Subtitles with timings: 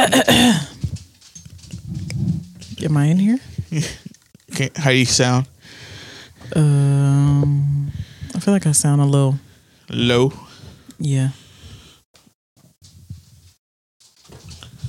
[2.82, 3.38] Am I in here?
[4.52, 5.46] Okay, how do you sound?
[6.56, 7.92] Um,
[8.34, 9.36] I feel like I sound a little.
[9.88, 10.32] Low.
[10.98, 11.28] Yeah.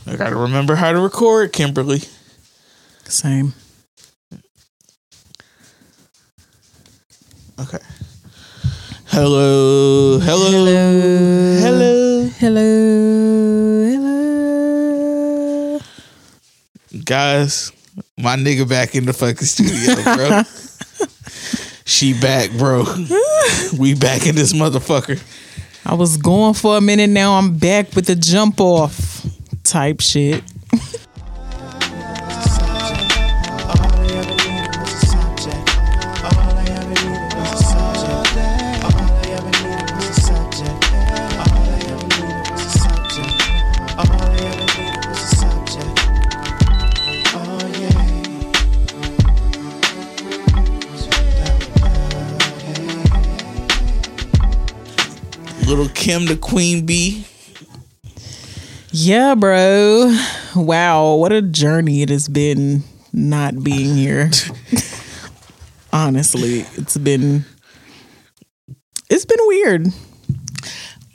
[0.08, 2.02] I gotta remember how to record, Kimberly.
[3.06, 3.54] Same.
[7.60, 7.78] Okay.
[9.08, 10.20] Hello.
[10.20, 10.52] Hello.
[10.52, 11.60] Hello.
[11.60, 12.30] Hello.
[12.40, 12.81] Hello.
[17.12, 17.74] Guys,
[18.18, 20.44] my nigga back in the fucking studio, bro.
[21.86, 22.86] she back, bro.
[23.78, 25.22] we back in this motherfucker.
[25.86, 27.10] I was going for a minute.
[27.10, 29.26] Now I'm back with the jump off
[29.62, 30.42] type shit.
[55.82, 57.26] Little Kim the Queen Bee.
[58.92, 60.16] Yeah, bro.
[60.56, 64.30] Wow, what a journey it has been not being here.
[65.92, 67.46] Honestly, it's been
[69.10, 69.88] it's been weird.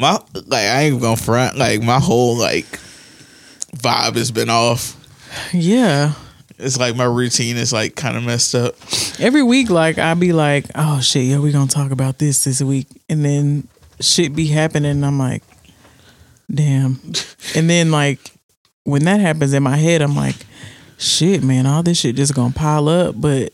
[0.01, 1.57] My like I ain't gonna front.
[1.57, 2.67] Like my whole like
[3.77, 4.97] vibe has been off.
[5.53, 6.15] Yeah.
[6.59, 8.75] It's like my routine is like kind of messed up.
[9.21, 12.61] Every week like I'd be like, "Oh shit, yeah, we to talk about this this
[12.61, 13.69] week." And then
[14.01, 15.43] shit be happening and I'm like,
[16.51, 17.01] "Damn."
[17.55, 18.19] And then like
[18.85, 20.37] when that happens in my head, I'm like,
[20.99, 23.53] "Shit, man, all this shit just to pile up." But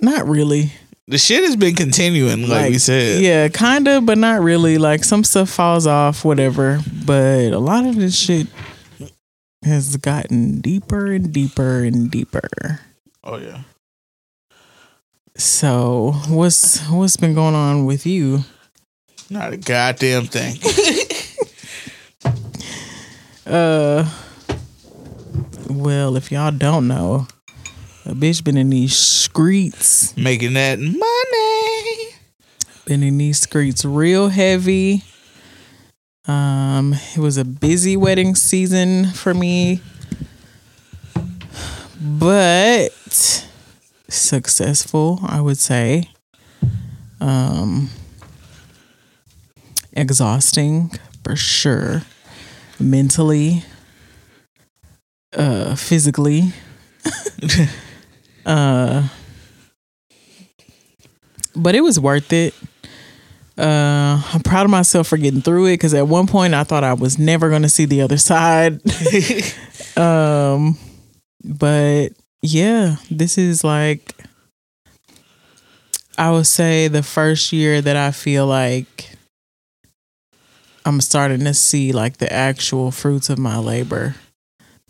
[0.00, 0.72] not really.
[1.06, 3.20] The shit has been continuing, like, we said.
[3.20, 4.78] Yeah, kind of, but not really.
[4.78, 6.80] Like some stuff falls off, whatever.
[7.04, 8.46] But a lot of this shit
[9.64, 12.80] has gotten deeper and deeper and deeper.
[13.22, 13.62] Oh yeah.
[15.36, 18.44] So what's what's been going on with you?
[19.30, 20.58] Not a goddamn thing.
[23.46, 24.08] Uh,
[25.68, 27.26] well, if y'all don't know,
[28.06, 32.14] a bitch been in these streets, Making that money.
[32.86, 35.02] been in these streets real heavy.
[36.26, 39.82] Um, it was a busy wedding season for me,
[42.00, 43.46] but
[44.08, 46.08] successful, I would say.
[47.20, 47.90] Um,
[49.94, 50.90] exhausting
[51.22, 52.02] for sure,
[52.78, 53.64] mentally,
[55.36, 56.52] uh, physically.
[58.46, 59.08] uh,
[61.56, 62.54] but it was worth it.
[63.56, 66.82] Uh, I'm proud of myself for getting through it because at one point I thought
[66.82, 68.80] I was never going to see the other side.
[69.96, 70.76] um,
[71.44, 72.08] but
[72.42, 74.14] yeah, this is like
[76.18, 79.13] I would say the first year that I feel like
[80.84, 84.14] I'm starting to see like the actual fruits of my labor.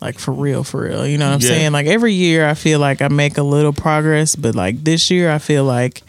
[0.01, 1.07] Like for real, for real.
[1.07, 1.47] You know what I'm Yeah.
[1.47, 1.71] saying?
[1.71, 5.31] Like every year I feel like I make a little progress, but like this year
[5.31, 6.01] I feel like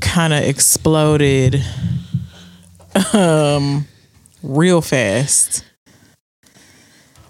[0.00, 1.62] kind of exploded
[3.12, 3.86] um
[4.42, 5.64] real fast.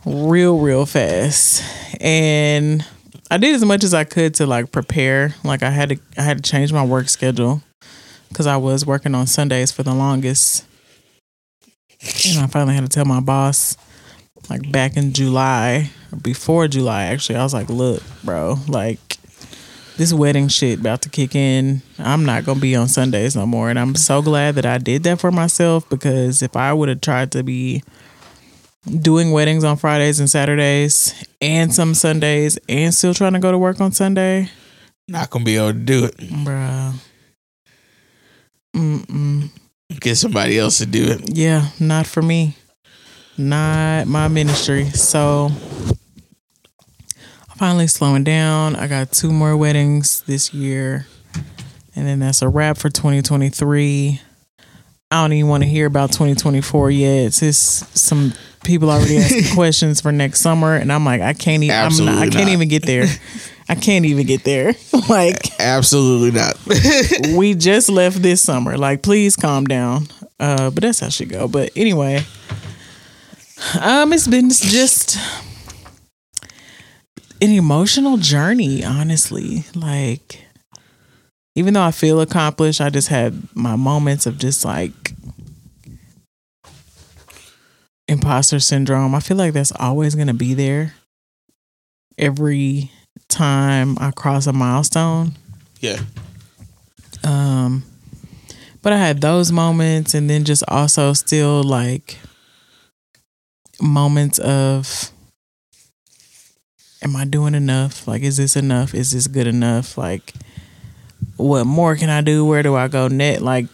[0.07, 1.63] Real real fast.
[2.01, 2.85] And
[3.31, 5.35] I did as much as I could to like prepare.
[5.45, 7.63] Like I had to I had to change my work schedule
[8.33, 10.65] cuz I was working on Sundays for the longest.
[12.03, 13.77] And I finally had to tell my boss
[14.49, 15.91] like back in July,
[16.23, 17.37] before July actually.
[17.37, 18.99] I was like, "Look, bro, like
[19.97, 21.83] this wedding shit about to kick in.
[21.99, 23.69] I'm not gonna be on Sundays no more.
[23.69, 27.03] And I'm so glad that I did that for myself because if I would have
[27.03, 27.83] tried to be
[29.03, 31.13] doing weddings on Fridays and Saturdays
[31.43, 34.49] and some Sundays and still trying to go to work on Sunday,
[35.07, 36.17] Not gonna be able to do it.
[36.17, 36.95] bruh.
[38.75, 39.51] Mm-mm.
[39.99, 41.37] Get somebody else to do it.
[41.37, 42.57] Yeah, not for me.
[43.37, 44.87] Not my ministry.
[44.87, 45.51] So
[47.49, 48.77] I'm finally slowing down.
[48.77, 51.07] I got two more weddings this year.
[51.97, 54.21] And then that's a wrap for 2023.
[55.13, 57.25] I don't even want to hear about 2024 yet.
[57.27, 58.33] It's just some
[58.63, 61.77] people already asking questions for next summer, and I'm like, I can't even.
[61.77, 62.53] I'm not, I can't not.
[62.53, 63.07] even get there.
[63.71, 64.75] I can't even get there.
[65.09, 66.59] like Absolutely not.
[67.37, 68.77] we just left this summer.
[68.77, 70.09] Like, please calm down.
[70.41, 71.47] Uh, but that's how she go.
[71.47, 72.25] But anyway,
[73.81, 75.17] um, it's been just
[77.41, 79.65] an emotional journey, honestly.
[79.77, 80.45] Like,
[81.55, 85.13] even though I feel accomplished, I just had my moments of just like
[88.09, 89.15] imposter syndrome.
[89.15, 90.95] I feel like that's always going to be there.
[92.19, 92.91] Every
[93.29, 95.33] time I cross a milestone.
[95.81, 95.99] Yeah.
[97.25, 97.85] Um,
[98.83, 102.19] but I had those moments, and then just also still like
[103.81, 105.11] moments of,
[107.03, 108.07] am I doing enough?
[108.09, 108.95] Like, is this enough?
[108.95, 109.97] Is this good enough?
[109.99, 110.33] Like,
[111.37, 112.45] what more can I do?
[112.45, 113.43] Where do I go next?
[113.43, 113.67] Like,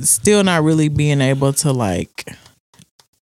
[0.00, 2.26] still not really being able to like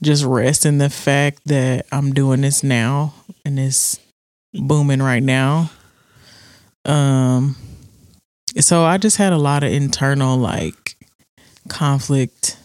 [0.01, 3.13] just rest in the fact that I'm doing this now
[3.43, 3.99] and it's
[4.53, 5.71] booming right now.
[6.85, 7.55] Um,
[8.57, 10.95] so I just had a lot of internal like
[11.67, 12.57] conflict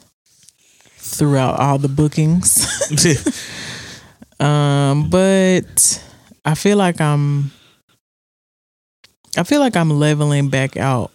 [0.96, 2.66] throughout all the bookings.
[4.40, 6.02] um, but
[6.44, 7.52] I feel like I'm
[9.36, 11.10] I feel like I'm leveling back out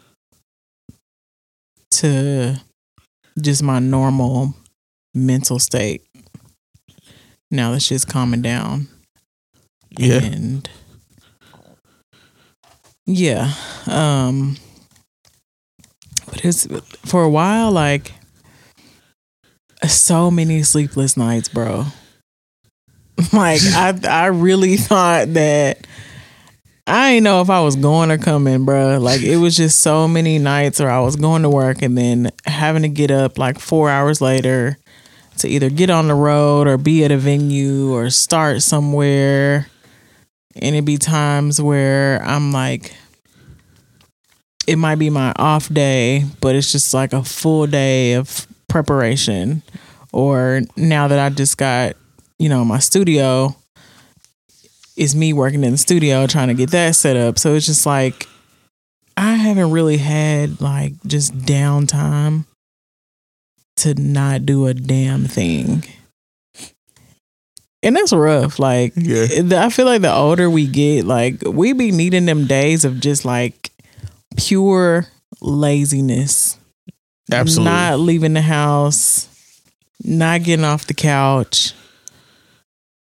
[1.91, 2.59] to
[3.41, 4.53] just my normal
[5.13, 6.01] mental state.
[7.49, 8.87] Now it's just calming down.
[9.99, 10.23] Yeah.
[10.23, 10.69] And
[13.05, 13.51] yeah.
[13.85, 14.55] Um
[16.27, 16.67] but it's
[17.05, 18.13] for a while like
[19.85, 21.85] so many sleepless nights, bro.
[23.33, 25.85] Like I I really thought that
[26.87, 28.97] I didn't know if I was going or coming, bro.
[28.97, 32.31] Like it was just so many nights where I was going to work and then
[32.45, 34.77] having to get up like four hours later
[35.39, 39.67] to either get on the road or be at a venue or start somewhere.
[40.61, 42.93] And it'd be times where I'm like,
[44.67, 49.63] it might be my off day, but it's just like a full day of preparation.
[50.11, 51.95] Or now that I just got,
[52.37, 53.55] you know, my studio,
[54.99, 57.39] is me working in the studio trying to get that set up.
[57.39, 58.27] So it's just like
[59.15, 62.45] I haven't really had like just downtime
[63.77, 65.83] to not do a damn thing.
[67.81, 68.59] And that's rough.
[68.59, 69.27] Like Yeah.
[69.63, 73.25] I feel like the older we get, like we be needing them days of just
[73.25, 73.71] like
[74.37, 75.07] pure
[75.41, 76.57] laziness.
[77.31, 77.71] Absolutely.
[77.71, 79.27] Not leaving the house,
[80.03, 81.73] not getting off the couch.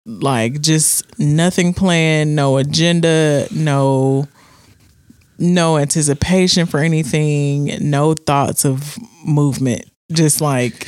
[0.06, 4.26] Like just nothing planned, no agenda, no
[5.38, 9.84] no anticipation for anything, no thoughts of movement.
[10.12, 10.86] Just like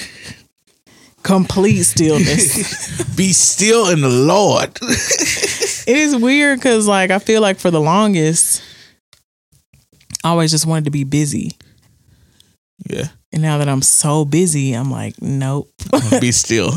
[1.22, 3.14] complete stillness.
[3.16, 4.70] Be still in the Lord.
[4.82, 8.62] it is weird because like I feel like for the longest
[10.24, 11.52] I always just wanted to be busy.
[12.88, 13.08] yeah.
[13.32, 15.70] And now that I'm so busy, I'm like, nope.
[16.20, 16.72] Be still.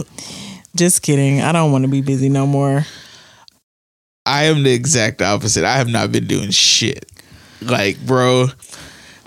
[0.76, 1.42] Just kidding.
[1.42, 2.86] I don't want to be busy no more.
[4.26, 5.64] I am the exact opposite.
[5.66, 7.06] I have not been doing shit.
[7.62, 8.48] Like, bro,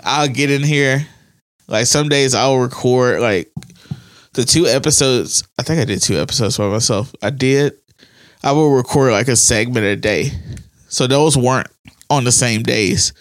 [0.03, 1.05] I'll get in here.
[1.67, 3.51] Like some days I'll record like
[4.37, 5.43] the two episodes.
[5.57, 7.13] I think I did two episodes by myself.
[7.23, 7.73] I did.
[8.43, 10.29] I will record like a segment a day.
[10.89, 11.67] So those weren't
[12.11, 13.13] on the same days.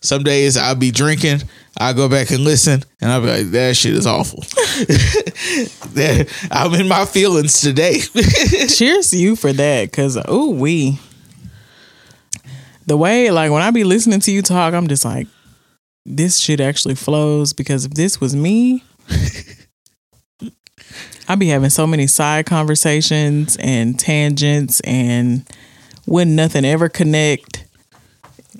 [0.00, 1.42] Some days I'll be drinking.
[1.76, 4.44] I'll go back and listen, and I'll be like, "That shit is awful."
[6.50, 8.00] I'm in my feelings today.
[8.68, 10.98] Cheers to you for that, cause ooh we.
[12.86, 15.26] The way like when I be listening to you talk, I'm just like,
[16.06, 18.82] this shit actually flows because if this was me,
[21.28, 25.44] I'd be having so many side conversations and tangents and
[26.06, 27.64] wouldn't nothing ever connect.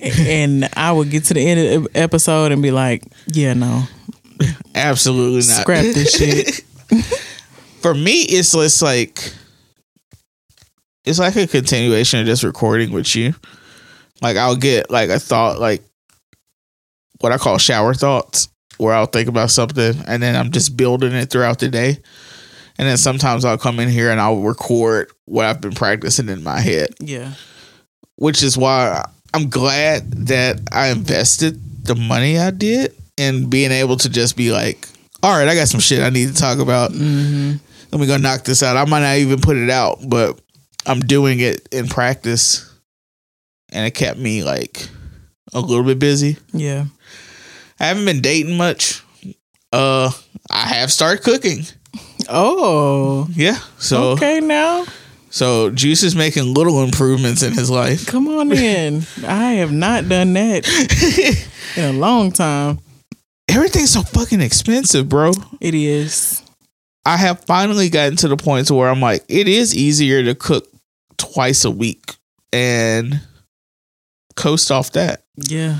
[0.01, 3.83] And I would get to the end of the episode and be like, yeah, no,
[4.75, 5.61] Absolutely not.
[5.61, 6.63] scrap this shit.
[7.81, 9.33] For me, it's just like
[11.05, 13.33] it's like a continuation of just recording with you.
[14.21, 15.83] Like I'll get like a thought, like
[17.21, 21.13] what I call shower thoughts, where I'll think about something and then I'm just building
[21.13, 21.97] it throughout the day.
[22.77, 26.43] And then sometimes I'll come in here and I'll record what I've been practicing in
[26.43, 27.33] my head, Yeah.
[28.17, 29.03] which is why
[29.33, 34.51] I'm glad that I invested the money I did in being able to just be
[34.51, 34.87] like,
[35.23, 36.91] all right, I got some shit I need to talk about.
[36.91, 37.53] hmm
[37.91, 38.77] Let me go knock this out.
[38.77, 40.39] I might not even put it out, but
[40.85, 42.63] I'm doing it in practice.
[43.71, 44.87] And it kept me like
[45.53, 46.37] a little bit busy.
[46.53, 46.85] Yeah.
[47.79, 49.01] I haven't been dating much.
[49.73, 50.11] Uh
[50.49, 51.63] I have started cooking.
[52.29, 53.27] Oh.
[53.33, 53.57] Yeah.
[53.77, 54.85] So okay now.
[55.29, 58.05] so Juice is making little improvements in his life.
[58.07, 59.03] Come on in.
[59.25, 60.67] I have not done that
[61.77, 62.79] in a long time.
[63.49, 65.31] Everything's so fucking expensive, bro.
[65.61, 66.43] It is.
[67.05, 70.35] I have finally gotten to the point to where I'm like, it is easier to
[70.35, 70.67] cook
[71.17, 72.15] twice a week
[72.51, 73.21] and
[74.35, 75.23] coast off that.
[75.37, 75.79] Yeah.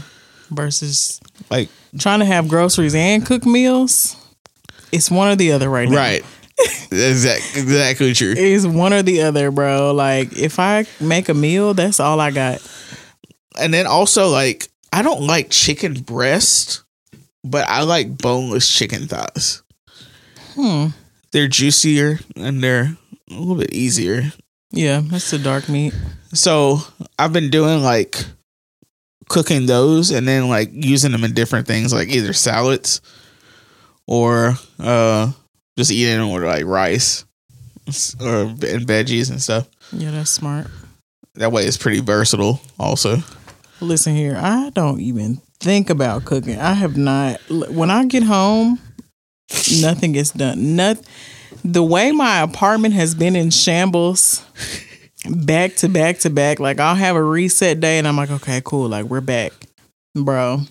[0.50, 1.20] Versus
[1.52, 1.68] Like
[2.00, 4.16] trying to have groceries and cook meals.
[4.92, 5.96] It's one or the other right now.
[5.96, 6.26] Right.
[6.92, 8.34] exactly, exactly true.
[8.38, 9.94] It's one or the other, bro.
[9.94, 12.68] Like if I make a meal, that's all I got.
[13.60, 16.84] And then also like I don't like chicken breast,
[17.44, 19.62] but I like boneless chicken thighs.
[20.56, 20.88] Hmm.
[21.32, 22.98] They're juicier and they're
[23.30, 24.32] a little bit easier.
[24.72, 25.94] Yeah, that's the dark meat.
[26.34, 26.80] So
[27.20, 28.18] I've been doing like
[29.30, 33.02] cooking those and then like using them in different things, like either salads
[34.08, 35.32] or uh
[35.78, 37.26] just eating or like rice
[38.20, 39.68] or and veggies and stuff.
[39.92, 40.68] Yeah, that's smart.
[41.36, 42.60] That way, it's pretty versatile.
[42.80, 43.18] Also,
[43.80, 46.58] Listen here, I don't even think about cooking.
[46.58, 47.40] I have not.
[47.50, 48.80] When I get home,
[49.80, 50.76] nothing gets done.
[50.76, 50.98] Not
[51.64, 54.44] the way my apartment has been in shambles,
[55.30, 56.60] back to back to back.
[56.60, 58.90] Like I'll have a reset day, and I'm like, okay, cool.
[58.90, 59.54] Like we're back,
[60.16, 60.62] bro.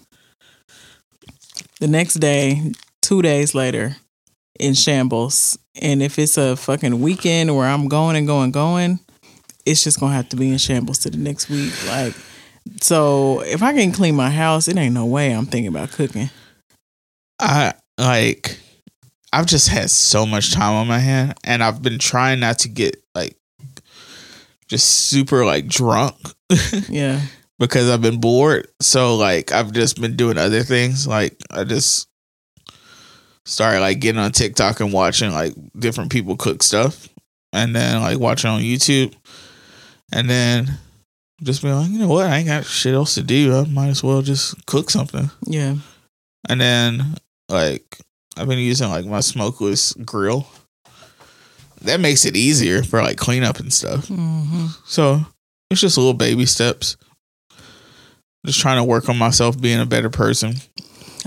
[1.79, 2.73] The next day,
[3.07, 3.97] two days later,
[4.59, 5.59] in shambles.
[5.81, 8.99] And if it's a fucking weekend where I'm going and going going,
[9.65, 11.73] it's just gonna have to be in shambles to the next week.
[11.89, 12.15] Like
[12.81, 16.31] so if I can clean my house, it ain't no way I'm thinking about cooking.
[17.39, 18.59] I like.
[19.33, 22.69] I've just had so much time on my hand, and I've been trying not to
[22.69, 23.37] get like
[24.69, 26.17] just super like drunk
[26.89, 27.21] Yeah.
[27.59, 28.69] because I've been bored.
[28.81, 31.07] So like I've just been doing other things.
[31.07, 32.09] Like I just
[33.47, 37.09] started like getting on TikTok and watching like different people cook stuff,
[37.53, 39.15] and then like watching on YouTube,
[40.13, 40.79] and then
[41.43, 43.57] just be like, you know what, I ain't got shit else to do.
[43.57, 45.31] I might as well just cook something.
[45.47, 45.77] Yeah.
[46.49, 47.17] And then
[47.49, 47.99] like
[48.37, 50.47] I've been using like my smokeless grill.
[51.83, 54.09] That makes it easier for like cleanup and stuff.
[54.09, 55.21] hmm So
[55.71, 56.97] it's just little baby steps.
[58.45, 60.55] Just trying to work on myself being a better person.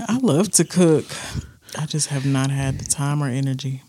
[0.08, 1.04] I love to cook.
[1.78, 3.82] I just have not had the time or energy.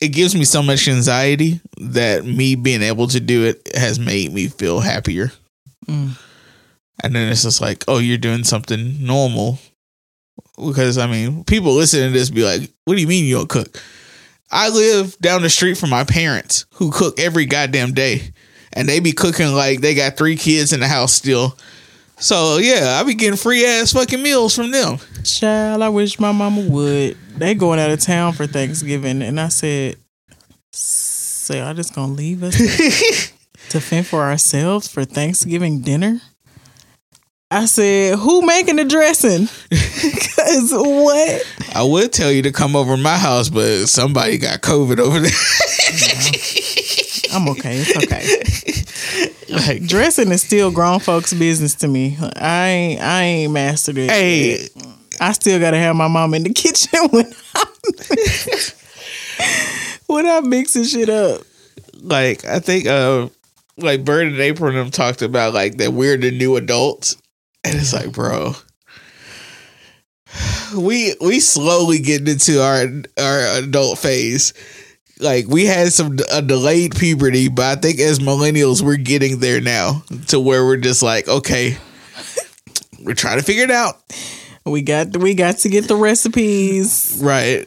[0.00, 4.32] It gives me so much anxiety that me being able to do it has made
[4.32, 5.32] me feel happier.
[5.86, 6.16] Mm.
[7.02, 9.58] And then it's just like, oh, you're doing something normal.
[10.56, 13.48] Because I mean, people listening to this be like, what do you mean you don't
[13.48, 13.80] cook?
[14.50, 18.32] I live down the street from my parents who cook every goddamn day.
[18.72, 21.56] And they be cooking like they got three kids in the house still.
[22.20, 24.98] So yeah, I be getting free ass fucking meals from them.
[25.24, 27.16] Child, I wish my mama would.
[27.36, 29.96] They going out of town for Thanksgiving, and I said,
[30.72, 32.56] "So y'all just gonna leave us
[33.70, 36.20] to fend for ourselves for Thanksgiving dinner?"
[37.50, 41.46] I said, "Who making the dressing?" Cause what?
[41.74, 45.18] I would tell you to come over to my house, but somebody got COVID over
[45.20, 45.30] there.
[47.34, 47.76] I'm okay.
[47.78, 47.96] It's
[49.48, 49.54] okay.
[49.54, 52.16] like, Dressing is still grown folks' business to me.
[52.36, 54.10] I ain't I ain't mastered it.
[54.10, 54.68] hey,
[55.20, 57.66] I still gotta have my mom in the kitchen when I'm
[60.06, 61.42] when I'm mixing shit up.
[62.02, 63.28] like I think uh
[63.76, 67.16] like Bird and April and them talked about like that we're the new adults.
[67.68, 68.54] And it's like, bro.
[70.76, 72.86] We we slowly getting into our
[73.18, 74.52] our adult phase.
[75.20, 79.60] Like we had some a delayed puberty, but I think as millennials we're getting there
[79.60, 81.76] now to where we're just like, okay,
[83.02, 83.96] we're trying to figure it out.
[84.64, 87.18] We got we got to get the recipes.
[87.22, 87.66] Right.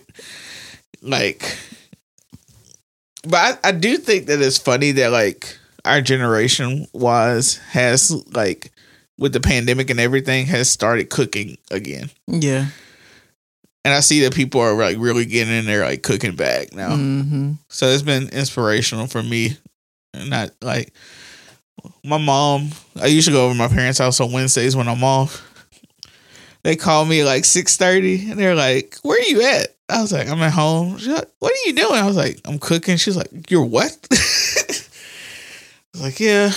[1.02, 1.58] Like,
[3.24, 8.72] but I, I do think that it's funny that like our generation was has like
[9.18, 12.10] with the pandemic and everything has started cooking again.
[12.28, 12.68] Yeah.
[13.84, 16.96] And I see that people are like really getting in there like cooking back now.
[16.96, 19.58] hmm So it's been inspirational for me.
[20.14, 20.94] And not like
[22.04, 22.70] my mom,
[23.02, 25.48] I usually go over to my parents' house on Wednesdays when I'm off.
[26.64, 29.70] They call me like six thirty and they're like, Where are you at?
[29.90, 30.98] I was like, I'm at home.
[30.98, 31.96] She's like, what are you doing?
[31.96, 32.98] I was like, I'm cooking.
[32.98, 33.92] She's like, You're what?
[34.12, 34.18] I
[35.94, 36.52] was like, Yeah.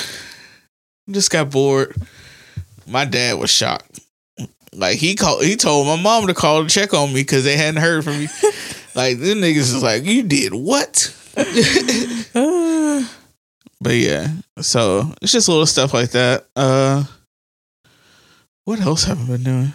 [1.11, 1.95] Just got bored.
[2.87, 4.01] My dad was shocked.
[4.73, 7.57] Like he called he told my mom to call to check on me because they
[7.57, 8.29] hadn't heard from me.
[8.95, 11.15] like them niggas is like, You did what?
[13.81, 14.29] But yeah,
[14.61, 16.47] so it's just little stuff like that.
[16.57, 17.05] Uh,
[18.65, 19.75] what else have I been doing?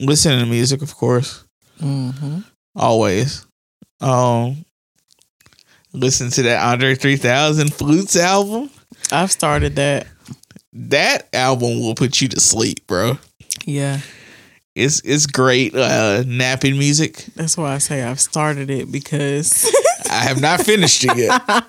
[0.00, 1.44] Listening to music, of course,
[1.78, 2.40] hmm
[2.74, 3.46] always.
[4.00, 4.64] Um,
[5.92, 8.68] listen to that Andre three thousand flutes album.
[9.12, 10.08] I've started that.
[10.74, 13.18] That album will put you to sleep, bro.
[13.66, 14.00] Yeah.
[14.74, 17.26] It's it's great uh, napping music.
[17.36, 19.70] That's why I say I've started it because
[20.10, 21.42] I have not finished it yet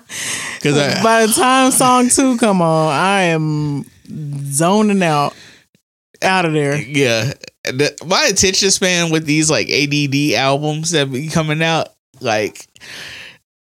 [0.54, 5.34] because I by the time song two come on, I am zoning out
[6.22, 6.80] out of there.
[6.80, 7.34] yeah.
[7.64, 11.88] The, my attention span with these like ADD albums that be coming out,
[12.22, 12.66] Like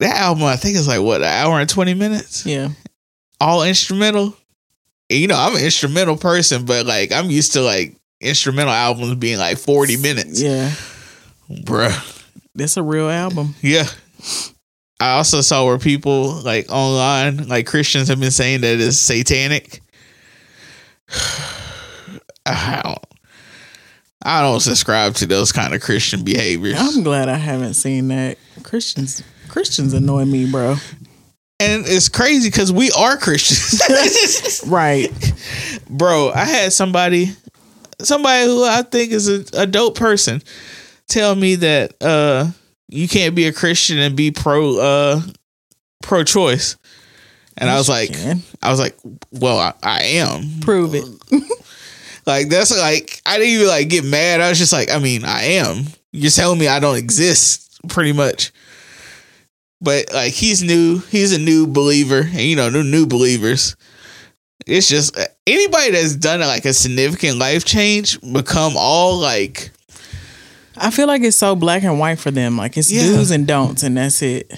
[0.00, 2.70] that album, I think is like what an hour and twenty minutes, Yeah.
[3.40, 4.36] all instrumental.
[5.10, 9.38] You know, I'm an instrumental person, but like I'm used to like instrumental albums being
[9.38, 10.70] like forty minutes, Yeah.
[11.50, 12.16] bruh.
[12.54, 13.54] That's a real album.
[13.62, 13.86] Yeah.
[15.00, 19.80] I also saw where people like online, like Christians have been saying that it's satanic.
[22.46, 22.98] I don't,
[24.22, 26.76] I don't subscribe to those kind of Christian behaviors.
[26.78, 28.38] I'm glad I haven't seen that.
[28.62, 30.76] Christians Christians annoy me, bro.
[31.60, 34.62] And it's crazy because we are Christians.
[34.66, 35.10] Right.
[35.88, 37.30] Bro, I had somebody,
[38.00, 40.42] somebody who I think is a, a dope person,
[41.08, 42.50] tell me that uh
[42.88, 45.20] you can't be a Christian and be pro uh
[46.02, 46.76] pro choice.
[47.56, 48.10] And I was like,
[48.62, 48.96] I was like,
[49.32, 50.60] well, I, I am.
[50.60, 51.04] Prove it.
[52.26, 54.40] Like that's like I didn't even like get mad.
[54.40, 55.86] I was just like, I mean, I am.
[56.12, 58.52] You're telling me I don't exist, pretty much.
[59.80, 63.76] But like he's new, he's a new believer, and you know, new new believers.
[64.66, 69.70] It's just anybody that's done like a significant life change become all like
[70.76, 72.56] I feel like it's so black and white for them.
[72.58, 73.02] Like it's Yeah.
[73.04, 74.52] do's and don'ts, and that's it.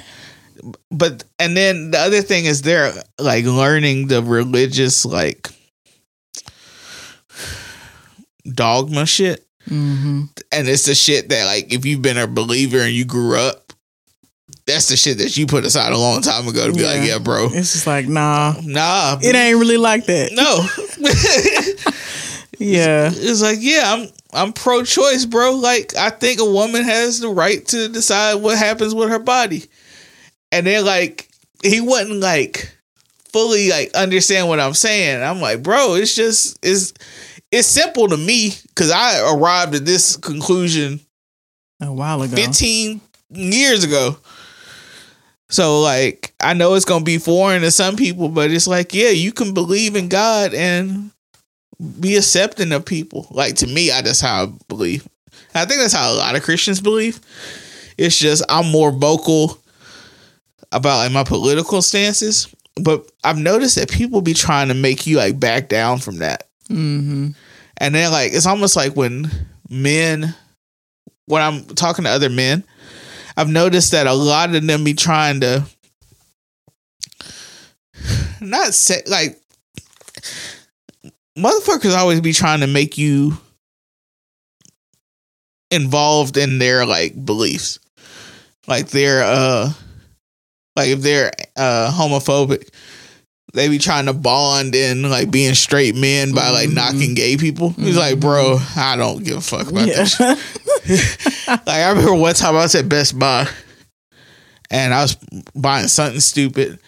[0.91, 5.49] but and then the other thing is they're like learning the religious like
[8.45, 9.47] dogma shit.
[9.69, 13.37] hmm and it's the shit that like if you've been a believer and you grew
[13.38, 13.62] up,
[14.66, 17.14] that's the shit that you put aside a long time ago to be like, Yeah.
[17.14, 20.33] yeah, bro, It's just like nah, nah, it ain't really like that.
[20.33, 20.66] no.
[22.59, 23.11] Yeah.
[23.12, 25.57] it's like, yeah, I'm I'm pro-choice, bro.
[25.57, 29.64] Like I think a woman has the right to decide what happens with her body,
[30.52, 31.28] and they're like
[31.64, 32.73] he wouldn't like
[33.33, 35.23] fully like understand what I'm saying.
[35.23, 36.92] I'm like, bro, it's just it's
[37.50, 41.00] it's simple to me because I arrived at this conclusion
[41.81, 42.37] A while ago.
[42.37, 43.00] 15
[43.31, 44.16] years ago.
[45.52, 49.10] So like I know it's gonna be foreign to some people, but it's like, yeah,
[49.10, 51.10] you can believe in God and
[52.00, 53.26] be accepting of people.
[53.30, 55.06] Like to me, I that's how I believe.
[55.54, 57.21] I think that's how a lot of Christians believe.
[57.99, 59.58] It's just I'm more vocal
[60.73, 62.49] about like my political stances.
[62.82, 66.49] But I've noticed that people be trying to make you like back down from that.
[66.69, 67.28] hmm
[67.76, 69.30] And then like it's almost like when
[69.69, 70.34] men
[71.26, 72.65] when I'm talking to other men,
[73.36, 75.64] I've noticed that a lot of them be trying to
[78.40, 79.40] not say like
[81.38, 83.38] motherfuckers always be trying to make you
[85.71, 87.78] involved in their like beliefs.
[88.66, 89.73] Like they're uh
[90.76, 92.72] like if they're uh homophobic,
[93.54, 96.75] they be trying to bond in like being straight men by like Mhm.
[96.75, 97.71] knocking gay people.
[97.78, 100.04] He's like, bro, I don't give a fuck about Yeah.
[100.04, 100.38] that.
[101.47, 103.47] Like I remember one time I was at Best Buy
[104.71, 105.17] and I was
[105.54, 106.78] buying something stupid.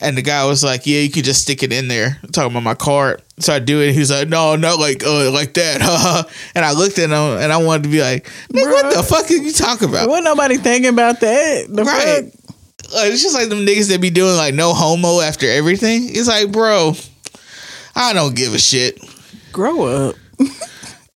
[0.00, 2.64] And the guy was like, "Yeah, you could just stick it in there." Talking about
[2.64, 3.92] my card, so I do it.
[3.92, 7.58] He's like, "No, not like uh, like that." and I looked at him, and I
[7.58, 10.88] wanted to be like, "Nigga, what the fuck are you talking about?" Wasn't nobody thinking
[10.88, 11.66] about that.
[11.68, 12.24] The Right.
[12.32, 12.41] fuck?
[12.94, 16.08] Like, it's just like them niggas that be doing like no homo after everything.
[16.10, 16.94] It's like, bro,
[17.94, 19.00] I don't give a shit.
[19.52, 20.16] Grow up.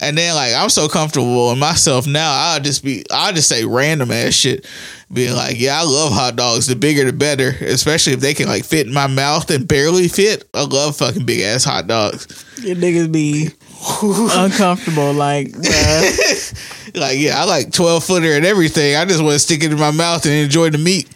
[0.02, 3.64] And then like I'm so comfortable in myself now, I'll just be I'll just say
[3.64, 4.66] random ass shit.
[5.12, 6.66] Being like, yeah, I love hot dogs.
[6.66, 7.50] The bigger the better.
[7.60, 10.48] Especially if they can like fit in my mouth and barely fit.
[10.54, 12.26] I love fucking big ass hot dogs.
[12.62, 13.48] Your niggas be
[14.02, 15.12] uncomfortable.
[15.12, 15.48] Like,
[16.94, 18.96] like, yeah, I like 12 footer and everything.
[18.96, 21.08] I just want to stick it in my mouth and enjoy the meat.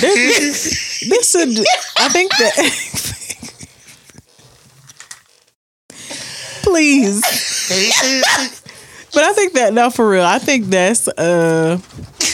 [0.00, 1.66] this is.
[1.98, 2.54] I think that.
[6.62, 7.20] Please.
[9.12, 10.24] But I think that no, for real.
[10.24, 11.78] I think that's uh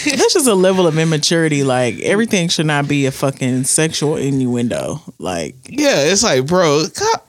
[0.16, 1.62] that's just a level of immaturity.
[1.64, 5.00] Like everything should not be a fucking sexual innuendo.
[5.18, 7.20] Like Yeah, it's like, bro, calm,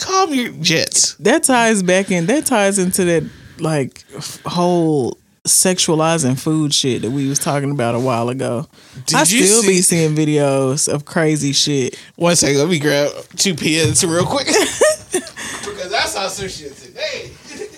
[0.00, 1.14] calm your jets.
[1.16, 2.26] that ties back in.
[2.26, 4.04] That ties into that like
[4.46, 8.66] whole sexualizing food shit that we was talking about a while ago.
[9.06, 11.98] Did I you still see- be seeing videos of crazy shit.
[12.16, 14.46] One second, let me grab two pens real quick.
[15.12, 17.30] because I saw some shit today.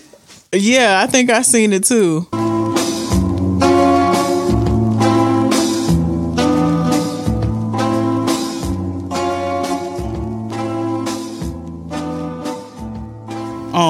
[0.55, 2.29] Yeah, I think I seen it too.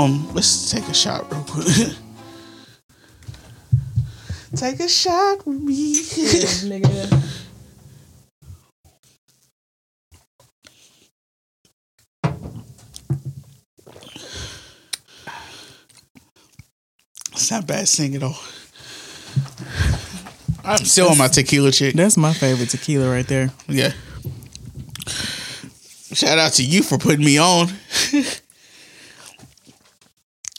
[0.03, 1.67] Um, let's take a shot real quick.
[4.57, 5.95] take a shot with me.
[5.95, 7.23] nigga.
[17.31, 18.35] It's not bad singing though.
[20.65, 21.95] I'm still on my tequila chick.
[21.95, 23.53] That's my favorite tequila right there.
[23.69, 23.93] Yeah.
[26.12, 27.69] Shout out to you for putting me on.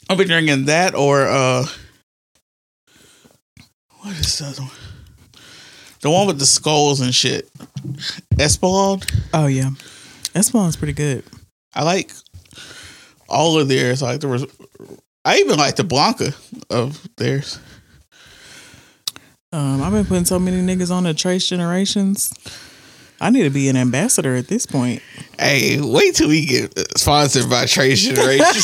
[0.08, 1.66] I've been drinking that or uh
[4.00, 4.70] what is the other one?
[6.02, 7.50] The one with the skulls and shit.
[8.34, 9.02] Espolon.
[9.32, 9.70] Oh yeah,
[10.34, 11.24] Espolon's pretty good.
[11.74, 12.12] I like
[13.28, 14.02] all of theirs.
[14.02, 14.44] I Like there was
[15.24, 16.34] I even like the Blanca
[16.68, 17.58] of theirs.
[19.52, 22.34] Um, I've been putting so many niggas on the Trace Generations.
[23.24, 25.00] I need to be an ambassador at this point.
[25.38, 28.62] Hey, wait till we get sponsored by Trace Generations.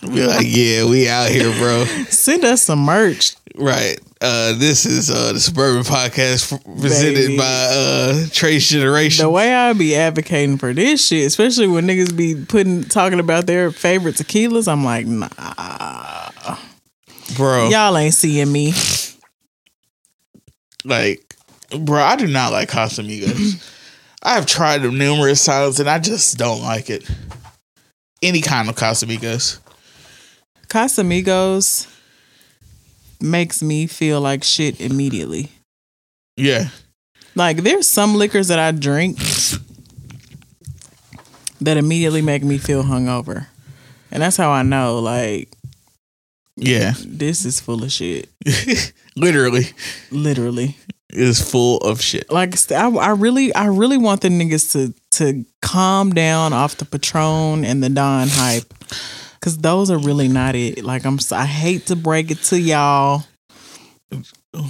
[0.00, 1.84] be like, yeah, we out here, bro.
[2.08, 3.34] Send us some merch.
[3.56, 3.98] Right.
[4.20, 7.36] Uh, this is uh, the Suburban Podcast presented Baby.
[7.36, 9.24] by uh, Trace Generation.
[9.24, 13.48] The way I be advocating for this shit, especially when niggas be putting talking about
[13.48, 16.30] their favorite tequilas, I'm like, nah,
[17.36, 17.70] bro.
[17.70, 18.72] y'all ain't seeing me.
[20.84, 21.28] Like,
[21.76, 23.74] bro, I do not like Casamigos.
[24.22, 27.08] I have tried them numerous times and I just don't like it.
[28.22, 29.60] Any kind of Casamigos.
[30.68, 31.86] Casamigos
[33.20, 35.50] makes me feel like shit immediately.
[36.36, 36.68] Yeah.
[37.34, 39.18] Like there's some liquors that I drink
[41.60, 43.46] that immediately make me feel hungover.
[44.10, 45.50] And that's how I know like
[46.56, 46.94] Yeah.
[47.04, 48.28] this is full of shit.
[49.16, 49.68] Literally
[50.10, 50.76] Literally.
[51.10, 52.30] Is full of shit.
[52.30, 56.84] Like I, I really I really want the niggas to to calm down off the
[56.84, 58.72] Patron and the Don hype.
[59.40, 60.84] Cause those are really not it.
[60.84, 63.22] Like I'm, I hate to break it to y'all.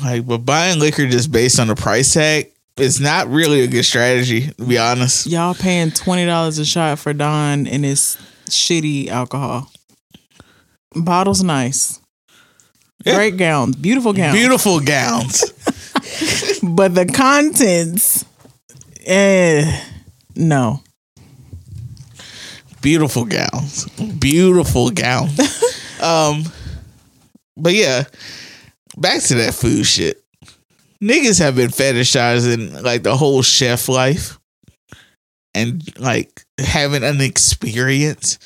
[0.05, 3.85] Like, but buying liquor just based on the price tag is not really a good
[3.85, 5.27] strategy, to be honest.
[5.27, 8.16] Y'all paying twenty dollars a shot for Don and it's
[8.51, 9.70] shitty alcohol.
[10.94, 12.01] Bottles nice,
[13.05, 13.14] Yeah.
[13.14, 15.44] great gowns, beautiful gowns, Beautiful gowns.
[16.62, 18.24] but the contents,
[19.07, 19.85] eh,
[20.37, 20.83] no.
[22.81, 23.88] beautiful gowns.
[24.18, 25.38] Beautiful gowns.
[26.00, 26.44] Um
[27.57, 28.04] but yeah
[28.96, 30.22] back to that food shit.
[31.02, 34.38] Niggas have been fetishizing like the whole chef life
[35.54, 38.38] and like having an experience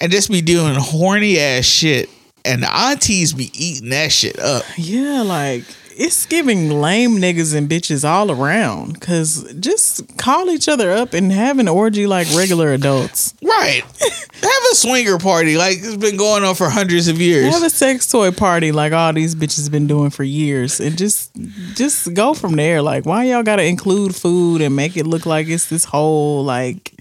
[0.00, 2.08] and just be doing horny ass shit.
[2.44, 4.64] And the aunties be eating that shit up.
[4.76, 5.64] Yeah, like
[5.98, 9.00] it's giving lame niggas and bitches all around.
[9.00, 13.34] Cause just call each other up and have an orgy like regular adults.
[13.42, 17.64] right have a swinger party like it's been going on for hundreds of years Have
[17.64, 21.34] a sex toy party like all these bitches been doing for years, and just
[21.74, 22.80] just go from there.
[22.80, 26.94] Like, why y'all gotta include food and make it look like it's this whole like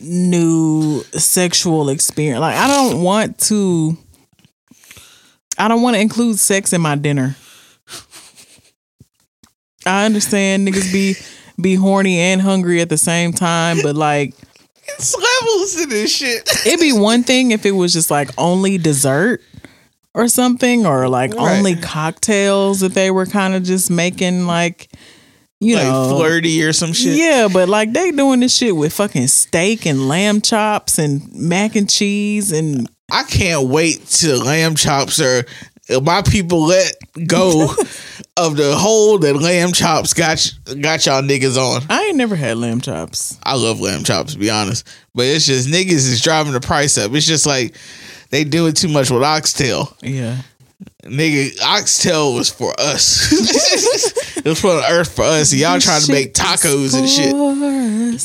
[0.00, 2.40] new sexual experience?
[2.40, 3.96] Like, I don't want to.
[5.56, 7.36] I don't want to include sex in my dinner.
[9.86, 11.14] I understand niggas be
[11.60, 14.34] be horny and hungry at the same time, but like
[14.86, 16.48] it's levels to this shit.
[16.66, 19.40] it'd be one thing if it was just like only dessert
[20.14, 21.56] or something, or like Right.
[21.58, 24.88] only cocktails that they were kind of just making like
[25.60, 26.16] you like know.
[26.16, 27.16] flirty or some shit.
[27.16, 31.76] Yeah, but like they doing this shit with fucking steak and lamb chops and mac
[31.76, 35.44] and cheese and I can't wait till lamb chops are
[36.02, 36.94] my people let
[37.26, 37.72] go
[38.36, 41.82] of the hold that lamb chops got got y'all niggas on.
[41.88, 43.38] I ain't never had lamb chops.
[43.42, 46.98] I love lamb chops to be honest, but it's just niggas is driving the price
[46.98, 47.12] up.
[47.12, 47.76] It's just like
[48.30, 49.96] they doing too much with oxtail.
[50.02, 50.42] Yeah.
[51.04, 53.30] Nigga, oxtail was for us.
[54.38, 55.52] it was for the earth for us.
[55.52, 58.20] And y'all trying to make tacos and shit.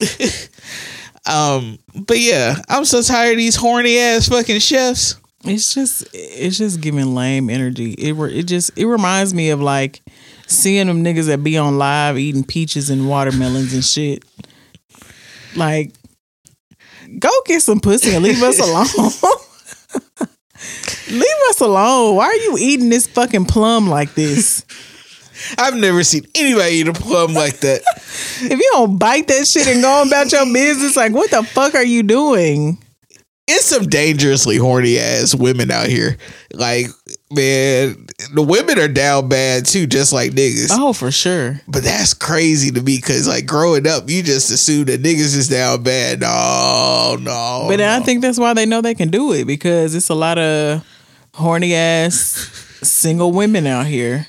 [0.00, 0.50] shit.
[1.26, 5.16] Um, but yeah, I'm so tired of these horny ass fucking chefs.
[5.44, 7.92] It's just it's just giving lame energy.
[7.92, 10.02] It re- it just it reminds me of like
[10.46, 14.24] seeing them niggas that be on live eating peaches and watermelons and shit.
[15.54, 15.92] Like,
[17.18, 18.86] go get some pussy and leave us alone.
[21.10, 22.16] leave us alone.
[22.16, 24.64] Why are you eating this fucking plum like this?
[25.58, 27.82] I've never seen anybody eat a plum like that.
[28.40, 31.74] If you don't bite that shit and go about your business, like what the fuck
[31.74, 32.78] are you doing?
[33.46, 36.16] It's some dangerously horny ass women out here.
[36.52, 36.86] Like,
[37.30, 40.68] man, the women are down bad too, just like niggas.
[40.72, 41.60] Oh, for sure.
[41.68, 45.48] But that's crazy to me because, like, growing up, you just assume that niggas is
[45.48, 46.20] down bad.
[46.20, 47.66] No, no.
[47.68, 50.38] But I think that's why they know they can do it because it's a lot
[50.38, 50.86] of
[51.34, 54.26] horny ass single women out here.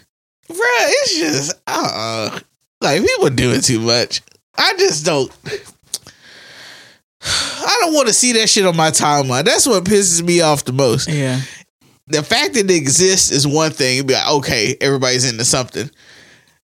[0.50, 2.40] Bruh, it's just, uh,
[2.82, 4.22] like, people doing too much.
[4.58, 5.32] I just don't.
[7.68, 9.44] I don't want to see that shit on my timeline.
[9.46, 11.08] That's what pisses me off the most.
[11.10, 11.42] Yeah.
[12.08, 13.98] the fact that it exists is one thing.
[13.98, 15.90] You'd be like, okay, everybody's into something.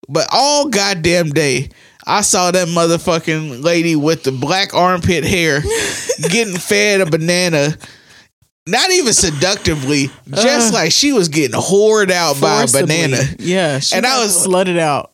[0.09, 1.71] But all goddamn day,
[2.07, 5.61] I saw that motherfucking lady with the black armpit hair
[6.29, 7.77] getting fed a banana.
[8.67, 10.77] Not even seductively, just Uh.
[10.77, 13.19] like she was getting whored out by a banana.
[13.39, 15.13] Yeah, she And I was- slutted out.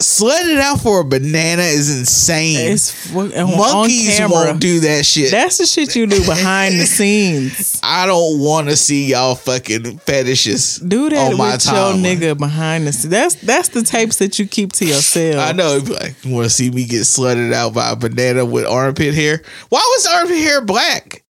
[0.00, 2.72] Slutted out for a banana is insane.
[2.72, 5.30] It's Monkeys won't do that shit.
[5.30, 7.80] That's the shit you do behind the scenes.
[7.84, 10.76] I don't want to see y'all fucking fetishes.
[10.78, 12.02] Do that on with my your timeline.
[12.18, 13.10] nigga behind the scenes.
[13.10, 15.36] That's that's the tapes that you keep to yourself.
[15.36, 15.78] I know.
[15.84, 19.42] Like, you want to see me get slutted out by a banana with armpit hair?
[19.68, 21.24] Why was armpit hair black?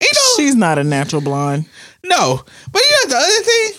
[0.00, 1.66] You know, She's not a natural blonde.
[2.04, 2.40] no.
[2.72, 3.72] But you know the other thing.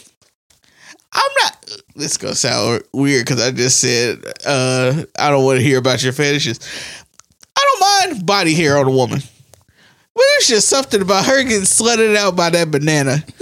[1.18, 1.82] I'm not.
[1.96, 5.80] This is gonna sound weird because I just said uh, I don't want to hear
[5.80, 6.60] about your fetishes.
[7.58, 11.62] I don't mind body hair on a woman, but it's just something about her getting
[11.62, 13.24] slutted out by that banana.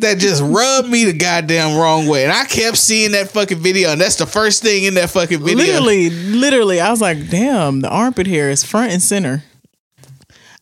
[0.00, 2.24] That just rubbed me the goddamn wrong way.
[2.24, 5.38] And I kept seeing that fucking video, and that's the first thing in that fucking
[5.42, 5.56] video.
[5.56, 9.42] Literally, literally, I was like, damn, the armpit hair is front and center.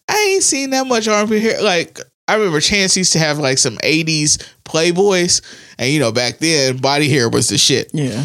[0.08, 1.60] I ain't seen that much armpit hair.
[1.60, 5.42] Like I remember Chance used to have like some '80s Playboys,
[5.78, 7.90] and you know back then body hair was the shit.
[7.92, 8.24] Yeah.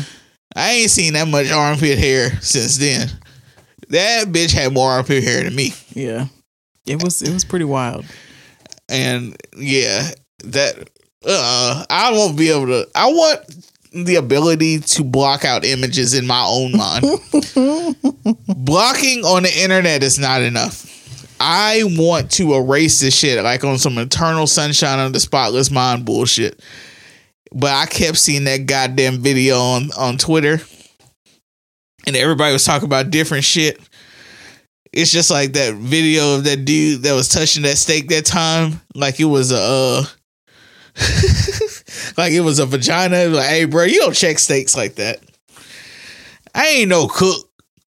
[0.56, 3.10] I ain't seen that much armpit hair since then.
[3.90, 6.28] That bitch had more armpit hair than me, Yeah.
[6.86, 8.06] It was it was pretty wild.
[8.88, 10.10] and yeah,
[10.46, 10.90] that
[11.28, 12.88] uh, I won't be able to.
[12.96, 13.42] I want
[13.94, 17.04] the ability to block out images in my own mind.
[18.48, 20.86] Blocking on the internet is not enough.
[21.39, 26.06] I want to erase this shit like on some eternal sunshine of the spotless mind
[26.06, 26.62] bullshit.
[27.52, 30.62] But I kept seeing that goddamn video on, on Twitter
[32.06, 33.80] and everybody was talking about different shit.
[34.91, 38.82] It's just like that video of that dude that was touching that steak that time,
[38.95, 40.04] like it was a uh
[42.17, 43.28] like it was a vagina.
[43.28, 45.19] Like, hey bro, you don't check steaks like that.
[46.56, 47.45] I ain't no cook.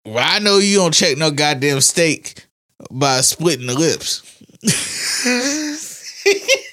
[0.04, 2.37] But I know you don't check no goddamn steak
[2.92, 4.24] by splitting the lips.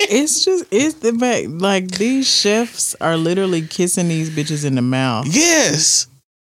[0.06, 4.82] It's just it's the fact like these chefs are literally kissing these bitches in the
[4.82, 5.26] mouth.
[5.28, 6.06] Yes.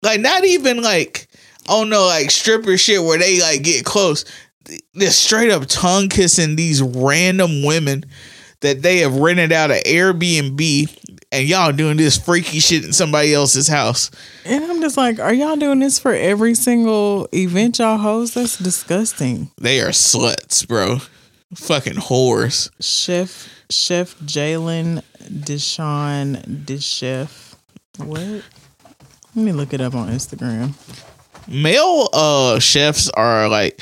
[0.02, 1.28] Like not even like
[1.70, 4.26] oh no like stripper shit where they like get close.
[4.94, 8.04] They're straight up tongue kissing these random women
[8.62, 13.34] that they have rented out an Airbnb and y'all doing this freaky shit in somebody
[13.34, 14.10] else's house.
[14.46, 18.36] And I'm just like, are y'all doing this for every single event y'all host?
[18.36, 19.52] That's disgusting.
[19.60, 21.00] They are sluts, bro.
[21.56, 22.70] Fucking whores.
[22.82, 27.56] Chef Chef Jalen Deshaun Deschef.
[27.98, 28.44] What?
[29.36, 30.74] Let me look it up on Instagram.
[31.48, 33.82] Male uh chefs are like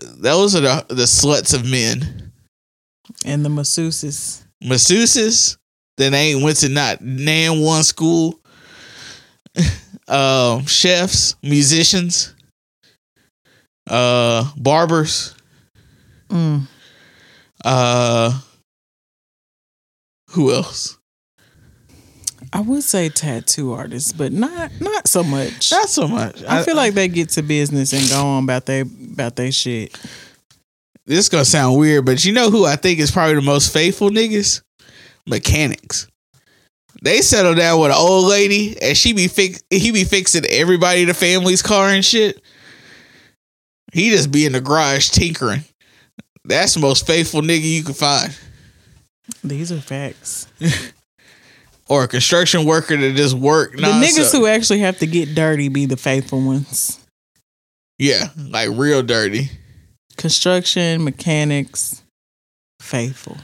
[0.00, 2.32] those are the the sluts of men.
[3.24, 4.44] And the masseuses.
[4.62, 5.56] masseuses
[5.98, 8.40] that ain't went to not nan one school,
[10.08, 12.34] um, chefs, musicians,
[13.88, 15.34] uh, barbers,
[16.30, 16.66] Mm.
[17.64, 18.38] uh,
[20.30, 20.98] who else?
[22.52, 25.70] I would say tattoo artists, but not not so much.
[25.72, 26.42] Not so much.
[26.44, 29.92] I feel like they get to business and go on about they about they shit.
[31.06, 33.72] this is gonna sound weird, but you know who I think is probably the most
[33.72, 34.62] faithful niggas?
[35.28, 36.08] Mechanics.
[37.00, 41.02] They settle down with an old lady and she be fix he be fixing everybody
[41.02, 42.42] in the family's car and shit.
[43.92, 45.64] He just be in the garage tinkering.
[46.44, 48.36] That's the most faithful nigga you can find.
[49.44, 50.48] These are facts.
[51.90, 53.72] Or a construction worker that just work.
[53.72, 57.02] The niggas who actually have to get dirty be the faithful ones.
[57.98, 59.48] Yeah, like real dirty.
[60.18, 62.02] Construction, mechanics,
[62.78, 63.38] faithful.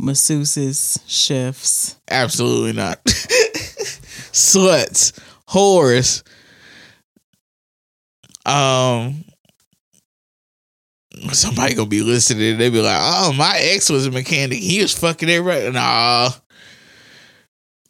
[0.00, 1.96] Masseuses, chefs.
[2.10, 3.04] Absolutely not.
[4.32, 5.12] Sluts,
[5.48, 6.22] whores.
[8.46, 9.24] Um,
[11.32, 12.56] somebody gonna be listening.
[12.56, 14.58] They be like, "Oh, my ex was a mechanic.
[14.58, 16.30] He was fucking everybody." Nah.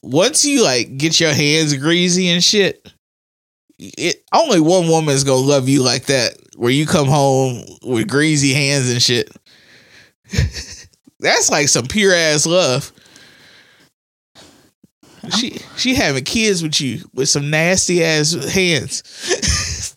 [0.02, 2.90] Once you like get your hands greasy and shit,
[3.78, 6.34] it only one woman is gonna love you like that.
[6.56, 9.30] Where you come home with greasy hands and shit.
[11.20, 12.92] That's like some pure ass love.
[15.38, 19.02] She she having kids with you with some nasty ass hands.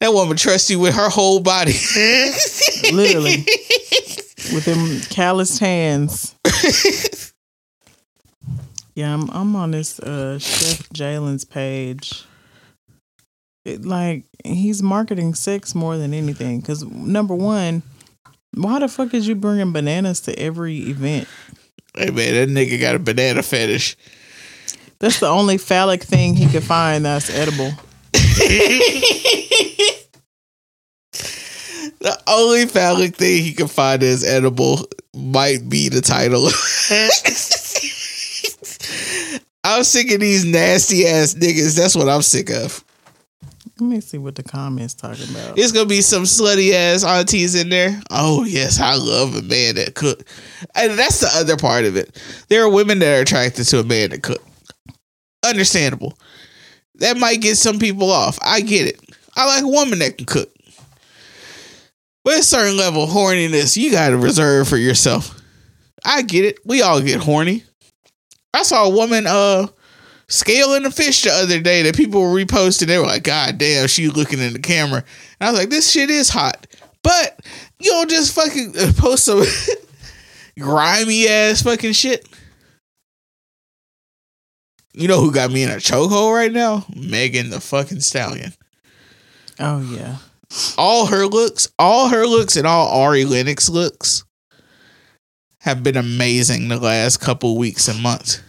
[0.00, 1.72] that woman trusts you with her whole body.
[2.92, 3.44] Literally.
[4.54, 6.34] With them calloused hands.
[8.94, 12.24] Yeah, I'm I'm on this uh Chef Jalen's page.
[13.64, 16.60] It, like he's marketing sex more than anything.
[16.62, 17.82] Cause number one,
[18.54, 21.28] Why the fuck is you bringing bananas to every event?
[21.94, 23.96] Hey man, that nigga got a banana fetish.
[24.98, 27.72] That's the only phallic thing he could find that's edible.
[32.02, 36.46] The only phallic thing he can find is edible might be the title.
[39.64, 41.76] I'm sick of these nasty ass niggas.
[41.76, 42.82] That's what I'm sick of.
[43.82, 45.58] Let me see what the comments talking about.
[45.58, 48.00] It's gonna be some slutty ass aunties in there.
[48.10, 50.22] Oh yes, I love a man that cook,
[50.76, 52.22] and that's the other part of it.
[52.46, 54.40] There are women that are attracted to a man that cook.
[55.44, 56.16] Understandable.
[56.94, 58.38] That might get some people off.
[58.40, 59.00] I get it.
[59.34, 60.54] I like a woman that can cook.
[62.22, 65.40] But a certain level of horniness you gotta reserve for yourself.
[66.04, 66.60] I get it.
[66.64, 67.64] We all get horny.
[68.54, 69.66] I saw a woman uh
[70.32, 72.86] scaling a fish the other day that people were reposting.
[72.86, 75.04] They were like, God damn, she looking in the camera.
[75.40, 76.66] And I was like, this shit is hot.
[77.02, 77.40] But
[77.78, 79.44] you don't just fucking post some
[80.58, 82.28] grimy ass fucking shit.
[84.94, 86.84] You know who got me in a chokehold right now?
[86.94, 88.52] Megan the fucking stallion.
[89.58, 90.16] Oh yeah.
[90.76, 94.24] All her looks, all her looks, and all Ari Lennox looks
[95.60, 98.42] have been amazing the last couple weeks and months.